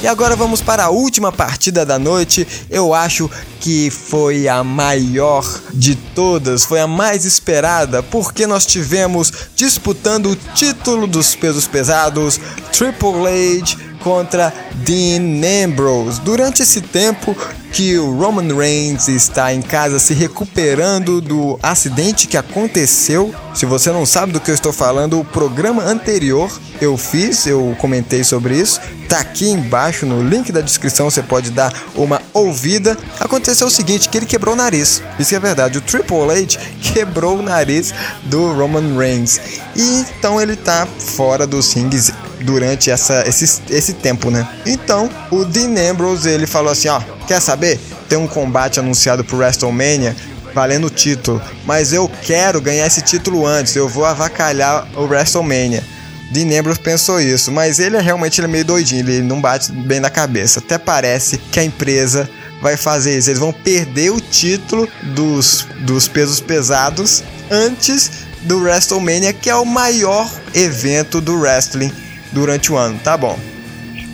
E 0.02 0.08
agora 0.08 0.36
vamos 0.36 0.62
para 0.62 0.86
a 0.86 0.90
última 0.90 1.32
partida 1.32 1.86
da 1.86 2.00
noite. 2.00 2.48
Eu 2.72 2.92
acho 2.92 3.30
que 3.60 3.92
foi 3.92 4.48
a 4.48 4.64
maior 4.64 5.46
de 5.72 5.94
todas, 5.94 6.66
foi 6.66 6.80
a 6.80 6.88
mais 6.88 7.24
esperada, 7.24 8.02
porque 8.02 8.48
nós 8.48 8.66
tivemos 8.66 9.32
disputando 9.56 10.32
o 10.32 10.36
título 10.36 11.06
dos 11.06 11.36
pesos 11.36 11.68
pesados 11.68 12.40
Triple 12.72 13.60
H 13.60 13.91
contra 14.04 14.54
Dean 14.76 15.66
Ambrose. 15.66 16.22
Durante 16.22 16.62
esse 16.62 16.82
tempo 16.82 17.36
que 17.72 17.98
o 17.98 18.18
Roman 18.18 18.54
Reigns 18.54 19.08
está 19.08 19.54
em 19.54 19.62
casa 19.62 19.98
se 19.98 20.14
recuperando 20.14 21.22
do 21.22 21.58
acidente 21.64 22.28
que 22.28 22.36
aconteceu, 22.36 23.34
se 23.54 23.66
você 23.66 23.92
não 23.92 24.06
sabe 24.06 24.34
do 24.34 24.40
que 24.40 24.52
eu 24.52 24.56
estou 24.56 24.74
falando, 24.74 25.20
o 25.20 25.26
programa 25.26 25.84
anterior 25.84 26.52
eu 26.82 26.98
fiz, 26.98 27.46
eu 27.46 27.76
comentei 27.80 28.24
sobre 28.24 28.56
isso, 28.56 28.82
tá 29.08 29.20
aqui 29.20 29.50
embaixo 29.50 30.06
no 30.06 30.28
link 30.28 30.52
da 30.52 30.62
descrição, 30.62 31.10
você 31.10 31.22
pode 31.22 31.52
dar 31.52 31.74
uma 31.96 32.22
ouvida. 32.34 32.98
Aconteceu 33.20 33.68
o 33.68 33.72
seguinte, 33.72 34.10
que 34.10 34.18
ele 34.18 34.26
quebrou 34.26 34.54
o 34.54 34.58
nariz. 34.58 35.02
Isso 35.20 35.36
é 35.36 35.40
verdade, 35.40 35.78
o 35.78 35.82
Triple 35.82 36.30
H 36.30 36.60
quebrou 36.82 37.38
o 37.38 37.42
nariz 37.42 37.94
do 38.24 38.52
Roman 38.54 38.98
Reigns. 38.98 39.40
E 39.76 40.06
então 40.18 40.42
ele 40.42 40.56
tá 40.56 40.86
fora 40.86 41.46
dos 41.46 41.72
rings 41.74 42.12
durante 42.44 42.90
essa, 42.90 43.24
esse, 43.28 43.62
esse 43.70 43.94
tempo, 43.94 44.30
né? 44.30 44.48
Então, 44.66 45.10
o 45.30 45.46
Dean 45.46 45.92
Ambrose, 45.92 46.30
ele 46.30 46.48
falou 46.48 46.72
assim, 46.72 46.88
ó, 46.88 47.02
quer 47.28 47.40
saber? 47.40 47.80
Tem 48.10 48.18
um 48.18 48.28
combate 48.28 48.80
anunciado 48.80 49.24
pro 49.24 49.38
WrestleMania 49.38 50.16
valendo 50.54 50.88
o 50.88 50.90
título, 50.90 51.42
mas 51.66 51.94
eu 51.94 52.10
quero 52.24 52.60
ganhar 52.62 52.86
esse 52.86 53.02
título 53.02 53.46
antes, 53.46 53.76
eu 53.76 53.88
vou 53.88 54.06
avacalhar 54.06 54.88
o 54.96 55.04
WrestleMania. 55.04 55.84
Dean 56.32 56.60
Ambrose 56.60 56.80
pensou 56.80 57.20
isso, 57.20 57.52
mas 57.52 57.80
ele 57.80 57.98
é 57.98 58.02
realmente 58.02 58.40
ele 58.40 58.48
é 58.48 58.52
meio 58.52 58.66
doidinho, 58.66 59.02
ele 59.02 59.22
não 59.22 59.42
bate 59.42 59.72
bem 59.72 60.00
na 60.00 60.10
cabeça. 60.10 60.60
Até 60.60 60.78
parece 60.78 61.38
que 61.38 61.60
a 61.60 61.64
empresa 61.64 62.30
vai 62.62 62.78
fazer 62.78 63.18
isso, 63.18 63.30
eles 63.30 63.40
vão 63.40 63.52
perder 63.52 64.12
o 64.12 64.22
título 64.22 64.88
dos, 65.02 65.68
dos 65.80 66.08
pesos 66.08 66.40
pesados 66.40 67.24
antes 67.50 68.12
do 68.44 68.60
WrestleMania, 68.60 69.34
que 69.34 69.50
é 69.50 69.56
o 69.56 69.66
maior 69.66 70.30
evento 70.54 71.20
do 71.20 71.38
wrestling 71.38 71.92
durante 72.32 72.72
o 72.72 72.78
ano, 72.78 73.00
tá 73.04 73.18
bom. 73.18 73.38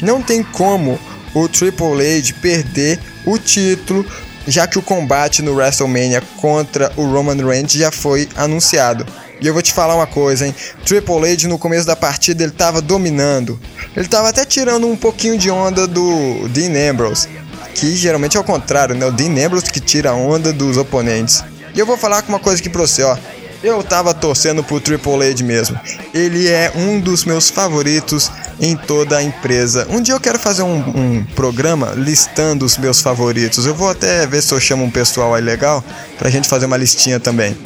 Não 0.01 0.21
tem 0.21 0.43
como 0.43 0.99
o 1.33 1.47
Triple 1.47 2.01
H 2.01 2.33
perder 2.41 2.99
o 3.25 3.37
título 3.37 4.05
já 4.47 4.65
que 4.65 4.79
o 4.79 4.81
combate 4.81 5.41
no 5.41 5.53
WrestleMania 5.53 6.23
contra 6.37 6.91
o 6.95 7.05
Roman 7.05 7.35
Reigns 7.45 7.73
já 7.73 7.91
foi 7.91 8.29
anunciado. 8.35 9.05
E 9.39 9.45
eu 9.45 9.53
vou 9.53 9.61
te 9.61 9.73
falar 9.73 9.95
uma 9.95 10.07
coisa, 10.07 10.47
hein? 10.47 10.55
Triple 10.85 11.31
H 11.31 11.47
no 11.47 11.59
começo 11.59 11.85
da 11.85 11.95
partida 11.95 12.43
ele 12.43 12.53
tava 12.53 12.81
dominando. 12.81 13.59
Ele 13.95 14.07
tava 14.07 14.29
até 14.29 14.45
tirando 14.45 14.87
um 14.87 14.95
pouquinho 14.95 15.37
de 15.37 15.51
onda 15.51 15.85
do 15.85 16.47
Dean 16.49 16.89
Ambrose, 16.89 17.27
que 17.75 17.95
geralmente 17.95 18.37
é 18.37 18.39
o 18.39 18.43
contrário, 18.43 18.95
né? 18.95 19.05
O 19.05 19.11
Dean 19.11 19.45
Ambrose 19.45 19.69
que 19.69 19.79
tira 19.79 20.11
a 20.11 20.15
onda 20.15 20.53
dos 20.53 20.77
oponentes. 20.77 21.43
E 21.75 21.79
eu 21.79 21.85
vou 21.85 21.97
falar 21.97 22.23
com 22.23 22.29
uma 22.29 22.39
coisa 22.39 22.59
aqui 22.59 22.69
pra 22.69 22.81
você, 22.81 23.03
ó. 23.03 23.15
Eu 23.63 23.81
tava 23.83 24.13
torcendo 24.13 24.63
pro 24.63 24.79
Triple 24.79 25.29
H 25.29 25.43
mesmo. 25.43 25.79
Ele 26.13 26.47
é 26.47 26.71
um 26.75 26.99
dos 26.99 27.25
meus 27.25 27.49
favoritos 27.49 28.31
em 28.59 28.75
toda 28.75 29.17
a 29.17 29.23
empresa. 29.23 29.87
Um 29.89 30.01
dia 30.01 30.13
eu 30.13 30.19
quero 30.19 30.37
fazer 30.37 30.61
um, 30.61 30.77
um, 30.77 31.25
programa 31.35 31.93
listando 31.95 32.65
os 32.65 32.77
meus 32.77 33.01
favoritos. 33.01 33.65
Eu 33.65 33.73
vou 33.73 33.89
até 33.89 34.25
ver 34.27 34.43
se 34.43 34.53
eu 34.53 34.59
chamo 34.59 34.83
um 34.83 34.91
pessoal 34.91 35.33
aí 35.33 35.41
legal 35.41 35.83
pra 36.17 36.29
gente 36.29 36.47
fazer 36.47 36.65
uma 36.65 36.77
listinha 36.77 37.19
também. 37.19 37.57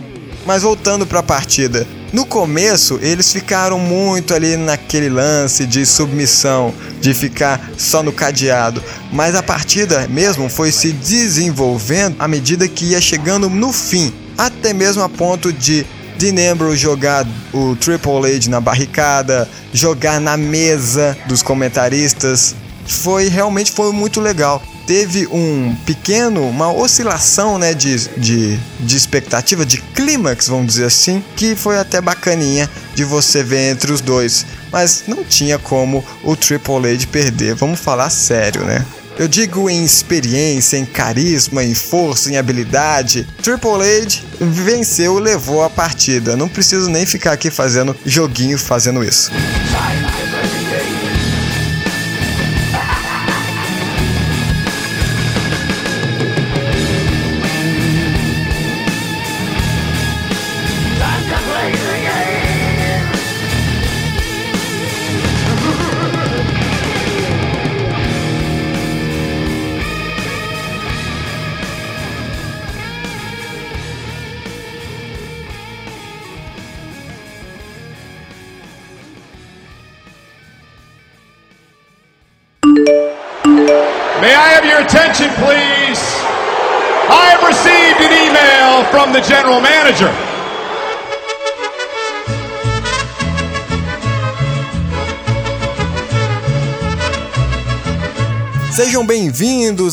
Mas 0.45 0.63
voltando 0.63 1.05
para 1.05 1.19
a 1.19 1.23
partida, 1.23 1.85
no 2.11 2.25
começo 2.25 2.97
eles 3.01 3.31
ficaram 3.31 3.77
muito 3.77 4.33
ali 4.33 4.57
naquele 4.57 5.07
lance 5.07 5.65
de 5.65 5.85
submissão, 5.85 6.73
de 6.99 7.13
ficar 7.13 7.69
só 7.77 8.01
no 8.01 8.11
cadeado, 8.11 8.83
mas 9.13 9.35
a 9.35 9.43
partida 9.43 10.07
mesmo 10.07 10.49
foi 10.49 10.71
se 10.71 10.91
desenvolvendo 10.91 12.15
à 12.17 12.27
medida 12.27 12.67
que 12.67 12.85
ia 12.85 12.99
chegando 13.01 13.49
no 13.49 13.71
fim, 13.71 14.11
até 14.37 14.73
mesmo 14.73 15.03
a 15.03 15.09
ponto 15.09 15.51
de 15.51 15.85
Dean 16.17 16.51
Ambrose 16.51 16.77
jogar 16.77 17.25
o 17.53 17.75
Triple 17.75 18.35
H 18.35 18.49
na 18.49 18.61
barricada, 18.61 19.49
jogar 19.73 20.19
na 20.19 20.37
mesa 20.37 21.17
dos 21.27 21.41
comentaristas. 21.41 22.55
Foi 22.85 23.27
realmente 23.27 23.71
foi 23.71 23.91
muito 23.91 24.19
legal 24.19 24.61
teve 24.91 25.27
um 25.27 25.73
pequeno, 25.85 26.45
uma 26.49 26.69
oscilação 26.69 27.57
né, 27.57 27.73
de, 27.73 28.09
de, 28.19 28.59
de 28.79 28.97
expectativa, 28.97 29.65
de 29.65 29.77
clímax, 29.77 30.47
vamos 30.47 30.67
dizer 30.67 30.85
assim, 30.85 31.23
que 31.37 31.55
foi 31.55 31.77
até 31.77 32.01
bacaninha 32.01 32.69
de 32.93 33.05
você 33.05 33.41
ver 33.41 33.71
entre 33.71 33.91
os 33.91 34.01
dois. 34.01 34.45
Mas 34.69 35.03
não 35.07 35.23
tinha 35.23 35.57
como 35.57 36.03
o 36.23 36.35
Triple 36.35 36.93
H 36.93 37.07
perder, 37.07 37.55
vamos 37.55 37.79
falar 37.79 38.09
sério, 38.09 38.65
né? 38.65 38.85
Eu 39.17 39.27
digo 39.27 39.69
em 39.69 39.83
experiência, 39.83 40.77
em 40.77 40.85
carisma, 40.85 41.63
em 41.63 41.75
força, 41.75 42.31
em 42.31 42.37
habilidade. 42.37 43.27
Triple 43.41 43.71
H 43.71 44.21
venceu, 44.39 45.19
levou 45.19 45.63
a 45.63 45.69
partida. 45.69 46.35
Não 46.35 46.47
preciso 46.47 46.89
nem 46.89 47.05
ficar 47.05 47.33
aqui 47.33 47.49
fazendo 47.49 47.95
joguinho 48.05 48.57
fazendo 48.57 49.03
isso. 49.03 49.31
attention, 49.31 50.10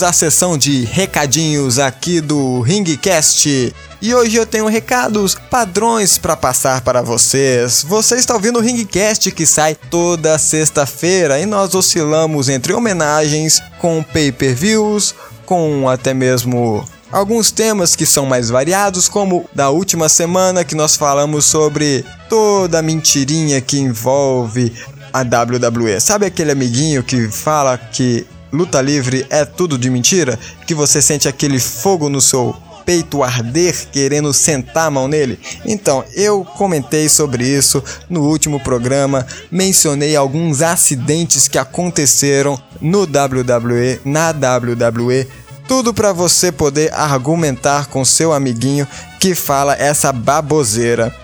à 0.02 0.12
sessão 0.12 0.56
de 0.56 0.84
recadinhos 0.84 1.78
aqui 1.78 2.20
do 2.20 2.60
Ringcast. 2.60 3.74
E 4.00 4.14
hoje 4.14 4.36
eu 4.36 4.46
tenho 4.46 4.66
recados 4.66 5.34
padrões 5.34 6.18
para 6.18 6.36
passar 6.36 6.80
para 6.82 7.02
vocês. 7.02 7.84
Você 7.86 8.16
está 8.16 8.34
ouvindo 8.34 8.58
o 8.58 8.62
Ringcast 8.62 9.30
que 9.32 9.44
sai 9.44 9.74
toda 9.74 10.38
sexta-feira 10.38 11.40
e 11.40 11.46
nós 11.46 11.74
oscilamos 11.74 12.48
entre 12.48 12.72
homenagens 12.72 13.60
com 13.78 14.02
pay-per-views, 14.02 15.14
com 15.44 15.88
até 15.88 16.14
mesmo 16.14 16.84
alguns 17.10 17.50
temas 17.50 17.96
que 17.96 18.06
são 18.06 18.26
mais 18.26 18.50
variados, 18.50 19.08
como 19.08 19.48
da 19.54 19.70
última 19.70 20.08
semana 20.08 20.64
que 20.64 20.74
nós 20.74 20.96
falamos 20.96 21.44
sobre 21.44 22.04
toda 22.28 22.78
a 22.78 22.82
mentirinha 22.82 23.60
que 23.60 23.78
envolve 23.78 24.72
a 25.12 25.22
WWE. 25.22 26.00
Sabe 26.00 26.26
aquele 26.26 26.52
amiguinho 26.52 27.02
que 27.02 27.28
fala 27.28 27.76
que 27.78 28.26
luta 28.52 28.80
livre 28.80 29.26
é 29.30 29.44
tudo 29.44 29.78
de 29.78 29.90
mentira? 29.90 30.38
Que 30.66 30.74
você 30.74 31.00
sente 31.02 31.28
aquele 31.28 31.58
fogo 31.58 32.08
no 32.08 32.20
seu 32.20 32.54
peito 32.84 33.22
arder 33.22 33.88
querendo 33.92 34.32
sentar 34.32 34.86
a 34.86 34.90
mão 34.90 35.06
nele? 35.08 35.38
Então, 35.66 36.04
eu 36.14 36.44
comentei 36.44 37.08
sobre 37.08 37.44
isso 37.44 37.82
no 38.08 38.22
último 38.22 38.58
programa, 38.60 39.26
mencionei 39.50 40.16
alguns 40.16 40.62
acidentes 40.62 41.46
que 41.48 41.58
aconteceram 41.58 42.58
no 42.80 43.02
WWE, 43.02 44.00
na 44.04 44.30
WWE, 44.30 45.28
tudo 45.68 45.92
para 45.92 46.14
você 46.14 46.50
poder 46.50 46.92
argumentar 46.94 47.88
com 47.88 48.02
seu 48.04 48.32
amiguinho 48.32 48.88
que 49.20 49.34
fala 49.34 49.74
essa 49.74 50.10
baboseira. 50.10 51.14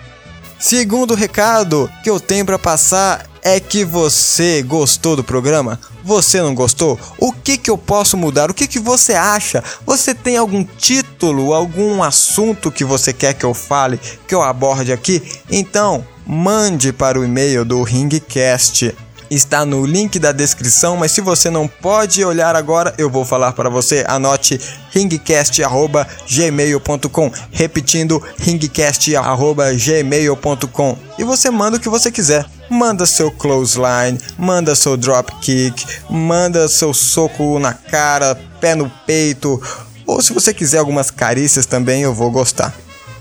Segundo 0.67 1.13
recado 1.13 1.87
que 2.03 2.09
eu 2.09 2.19
tenho 2.19 2.43
para 2.43 2.57
passar 2.57 3.29
é 3.43 3.59
que 3.59 3.85
você 3.85 4.63
gostou 4.63 5.15
do 5.15 5.23
programa? 5.23 5.79
Você 6.03 6.41
não 6.41 6.55
gostou? 6.55 6.99
O 7.19 7.31
que 7.31 7.55
que 7.55 7.69
eu 7.69 7.77
posso 7.77 8.17
mudar? 8.17 8.49
O 8.49 8.53
que 8.55 8.67
que 8.67 8.79
você 8.79 9.13
acha? 9.13 9.63
Você 9.85 10.15
tem 10.15 10.37
algum 10.37 10.63
título, 10.63 11.53
algum 11.53 12.01
assunto 12.01 12.71
que 12.71 12.83
você 12.83 13.13
quer 13.13 13.35
que 13.35 13.45
eu 13.45 13.53
fale, 13.53 13.99
que 14.27 14.33
eu 14.33 14.41
aborde 14.41 14.91
aqui? 14.91 15.21
Então, 15.51 16.03
mande 16.25 16.91
para 16.91 17.19
o 17.19 17.23
e-mail 17.23 17.63
do 17.63 17.83
Ringcast 17.83 18.91
está 19.29 19.63
no 19.65 19.85
link 19.85 20.17
da 20.19 20.31
descrição, 20.31 20.95
mas 20.97 21.11
se 21.11 21.21
você 21.21 21.49
não 21.49 21.67
pode 21.67 22.23
olhar 22.23 22.55
agora, 22.55 22.93
eu 22.97 23.09
vou 23.09 23.25
falar 23.25 23.51
para 23.53 23.69
você. 23.69 24.05
Anote 24.07 24.61
ringcast@gmail.com, 24.91 27.31
repetindo 27.51 28.23
ringcast@gmail.com. 28.37 30.97
E 31.17 31.23
você 31.23 31.49
manda 31.49 31.77
o 31.77 31.79
que 31.79 31.89
você 31.89 32.11
quiser. 32.11 32.45
Manda 32.69 33.05
seu 33.05 33.31
clothesline, 33.31 34.19
manda 34.37 34.75
seu 34.75 34.97
drop 34.97 35.33
kick, 35.39 35.85
manda 36.09 36.67
seu 36.67 36.93
soco 36.93 37.57
na 37.59 37.73
cara, 37.73 38.37
pé 38.59 38.73
no 38.73 38.89
peito, 39.05 39.61
ou 40.05 40.21
se 40.21 40.33
você 40.33 40.53
quiser 40.53 40.79
algumas 40.79 41.11
carícias 41.11 41.65
também, 41.65 42.01
eu 42.01 42.13
vou 42.13 42.31
gostar. 42.31 42.73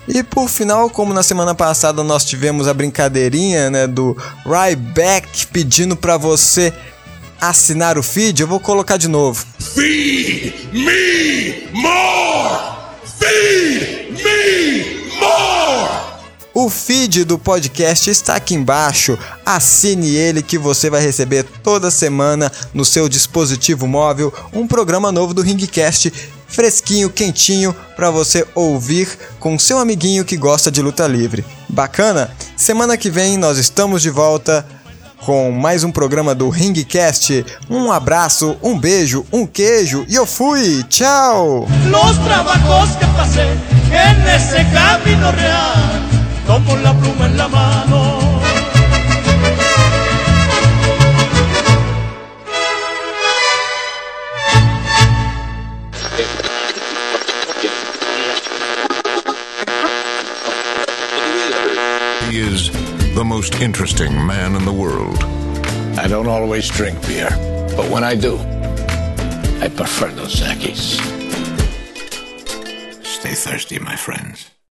E 0.07 0.23
por 0.23 0.49
final, 0.49 0.91
como 0.91 1.15
na 1.15 1.23
semana 1.23 1.55
passada 1.55 2.05
nós 2.05 2.25
tivemos 2.25 2.69
a 2.69 2.75
brincadeirinha, 2.75 3.71
né, 3.71 3.87
do 3.87 4.17
Ryback 4.45 5.47
pedindo 5.47 5.97
para 5.97 6.17
você 6.17 6.73
assinar 7.41 7.99
o 7.99 8.03
feed, 8.03 8.43
eu 8.43 8.49
vou 8.49 8.61
colocar 8.61 8.97
de 8.97 9.09
novo. 9.09 9.45
Feed 9.59 10.69
me 10.73 11.69
more! 11.73 12.75
Feed 13.19 14.23
me 14.23 15.19
more! 15.19 15.65
O 16.55 16.71
feed 16.71 17.25
do 17.25 17.39
podcast 17.39 18.09
está 18.09 18.37
aqui 18.37 18.55
embaixo. 18.55 19.19
Assine 19.45 20.15
ele 20.15 20.43
que 20.43 20.57
você 20.57 20.89
vai 20.89 21.03
receber 21.03 21.45
toda 21.63 21.91
semana 21.91 22.51
no 22.73 22.85
seu 22.85 23.09
dispositivo 23.09 23.87
móvel 23.87 24.33
um 24.53 24.67
programa 24.67 25.11
novo 25.11 25.35
do 25.35 25.43
Ringcast 25.43 26.13
fresquinho, 26.55 27.11
quentinho 27.11 27.75
para 27.97 28.11
você 28.11 28.47
ouvir 28.55 29.09
com 29.41 29.59
seu 29.59 29.79
amiguinho 29.79 30.25
que 30.25 30.37
gosta 30.37 30.71
de 30.71 30.81
luta 30.81 31.07
livre. 31.07 31.45
Bacana? 31.69 32.31
Semana 32.57 32.97
que 32.97 33.11
vem 33.11 33.37
nós 33.37 33.59
estamos 33.59 34.01
de 34.01 34.11
volta 34.11 34.65
com 35.25 35.51
mais 35.51 35.83
um 35.83 35.91
programa 35.91 36.35
do 36.35 36.49
Ringcast. 36.49 37.45
Um 37.69 37.91
abraço, 37.91 38.57
um 38.63 38.79
beijo, 38.79 39.27
um 39.33 39.47
queijo 39.47 40.05
e 40.09 40.15
eu 40.15 40.27
fui. 40.27 40.83
Tchau. 40.85 41.67
Los 41.87 42.19
la 62.35 62.73
mano. 62.73 63.15
the 63.15 63.25
most 63.25 63.61
interesting 63.61 64.13
man 64.27 64.57
in 64.57 64.65
the 64.65 64.73
world. 64.73 65.19
I 65.99 66.09
don't 66.09 66.29
always 66.29 66.69
drink 66.69 67.01
beer, 67.07 67.31
but 67.77 67.89
when 67.91 68.03
I 68.03 68.17
do, 68.17 68.37
I 69.61 69.69
prefer 69.69 70.11
Dos 70.11 70.41
Equis. 70.41 70.99
Stay 73.05 73.35
thirsty, 73.35 73.79
my 73.79 73.97
friends. 73.97 74.54